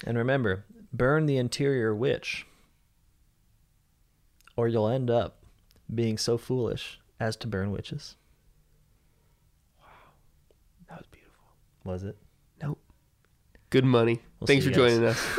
And 0.06 0.18
remember, 0.18 0.64
burn 0.92 1.26
the 1.26 1.36
interior 1.36 1.94
witch, 1.94 2.46
or 4.56 4.68
you'll 4.68 4.88
end 4.88 5.10
up 5.10 5.38
being 5.92 6.18
so 6.18 6.38
foolish 6.38 7.00
as 7.18 7.36
to 7.36 7.46
burn 7.46 7.70
witches. 7.70 8.16
Wow. 9.80 9.86
That 10.88 10.98
was 10.98 11.06
beautiful. 11.10 11.44
Was 11.84 12.04
it? 12.04 12.16
Nope. 12.62 12.78
Good 13.70 13.84
money. 13.84 14.20
We'll 14.40 14.46
Thanks 14.46 14.64
for 14.64 14.70
joining 14.70 15.04
us. 15.04 15.18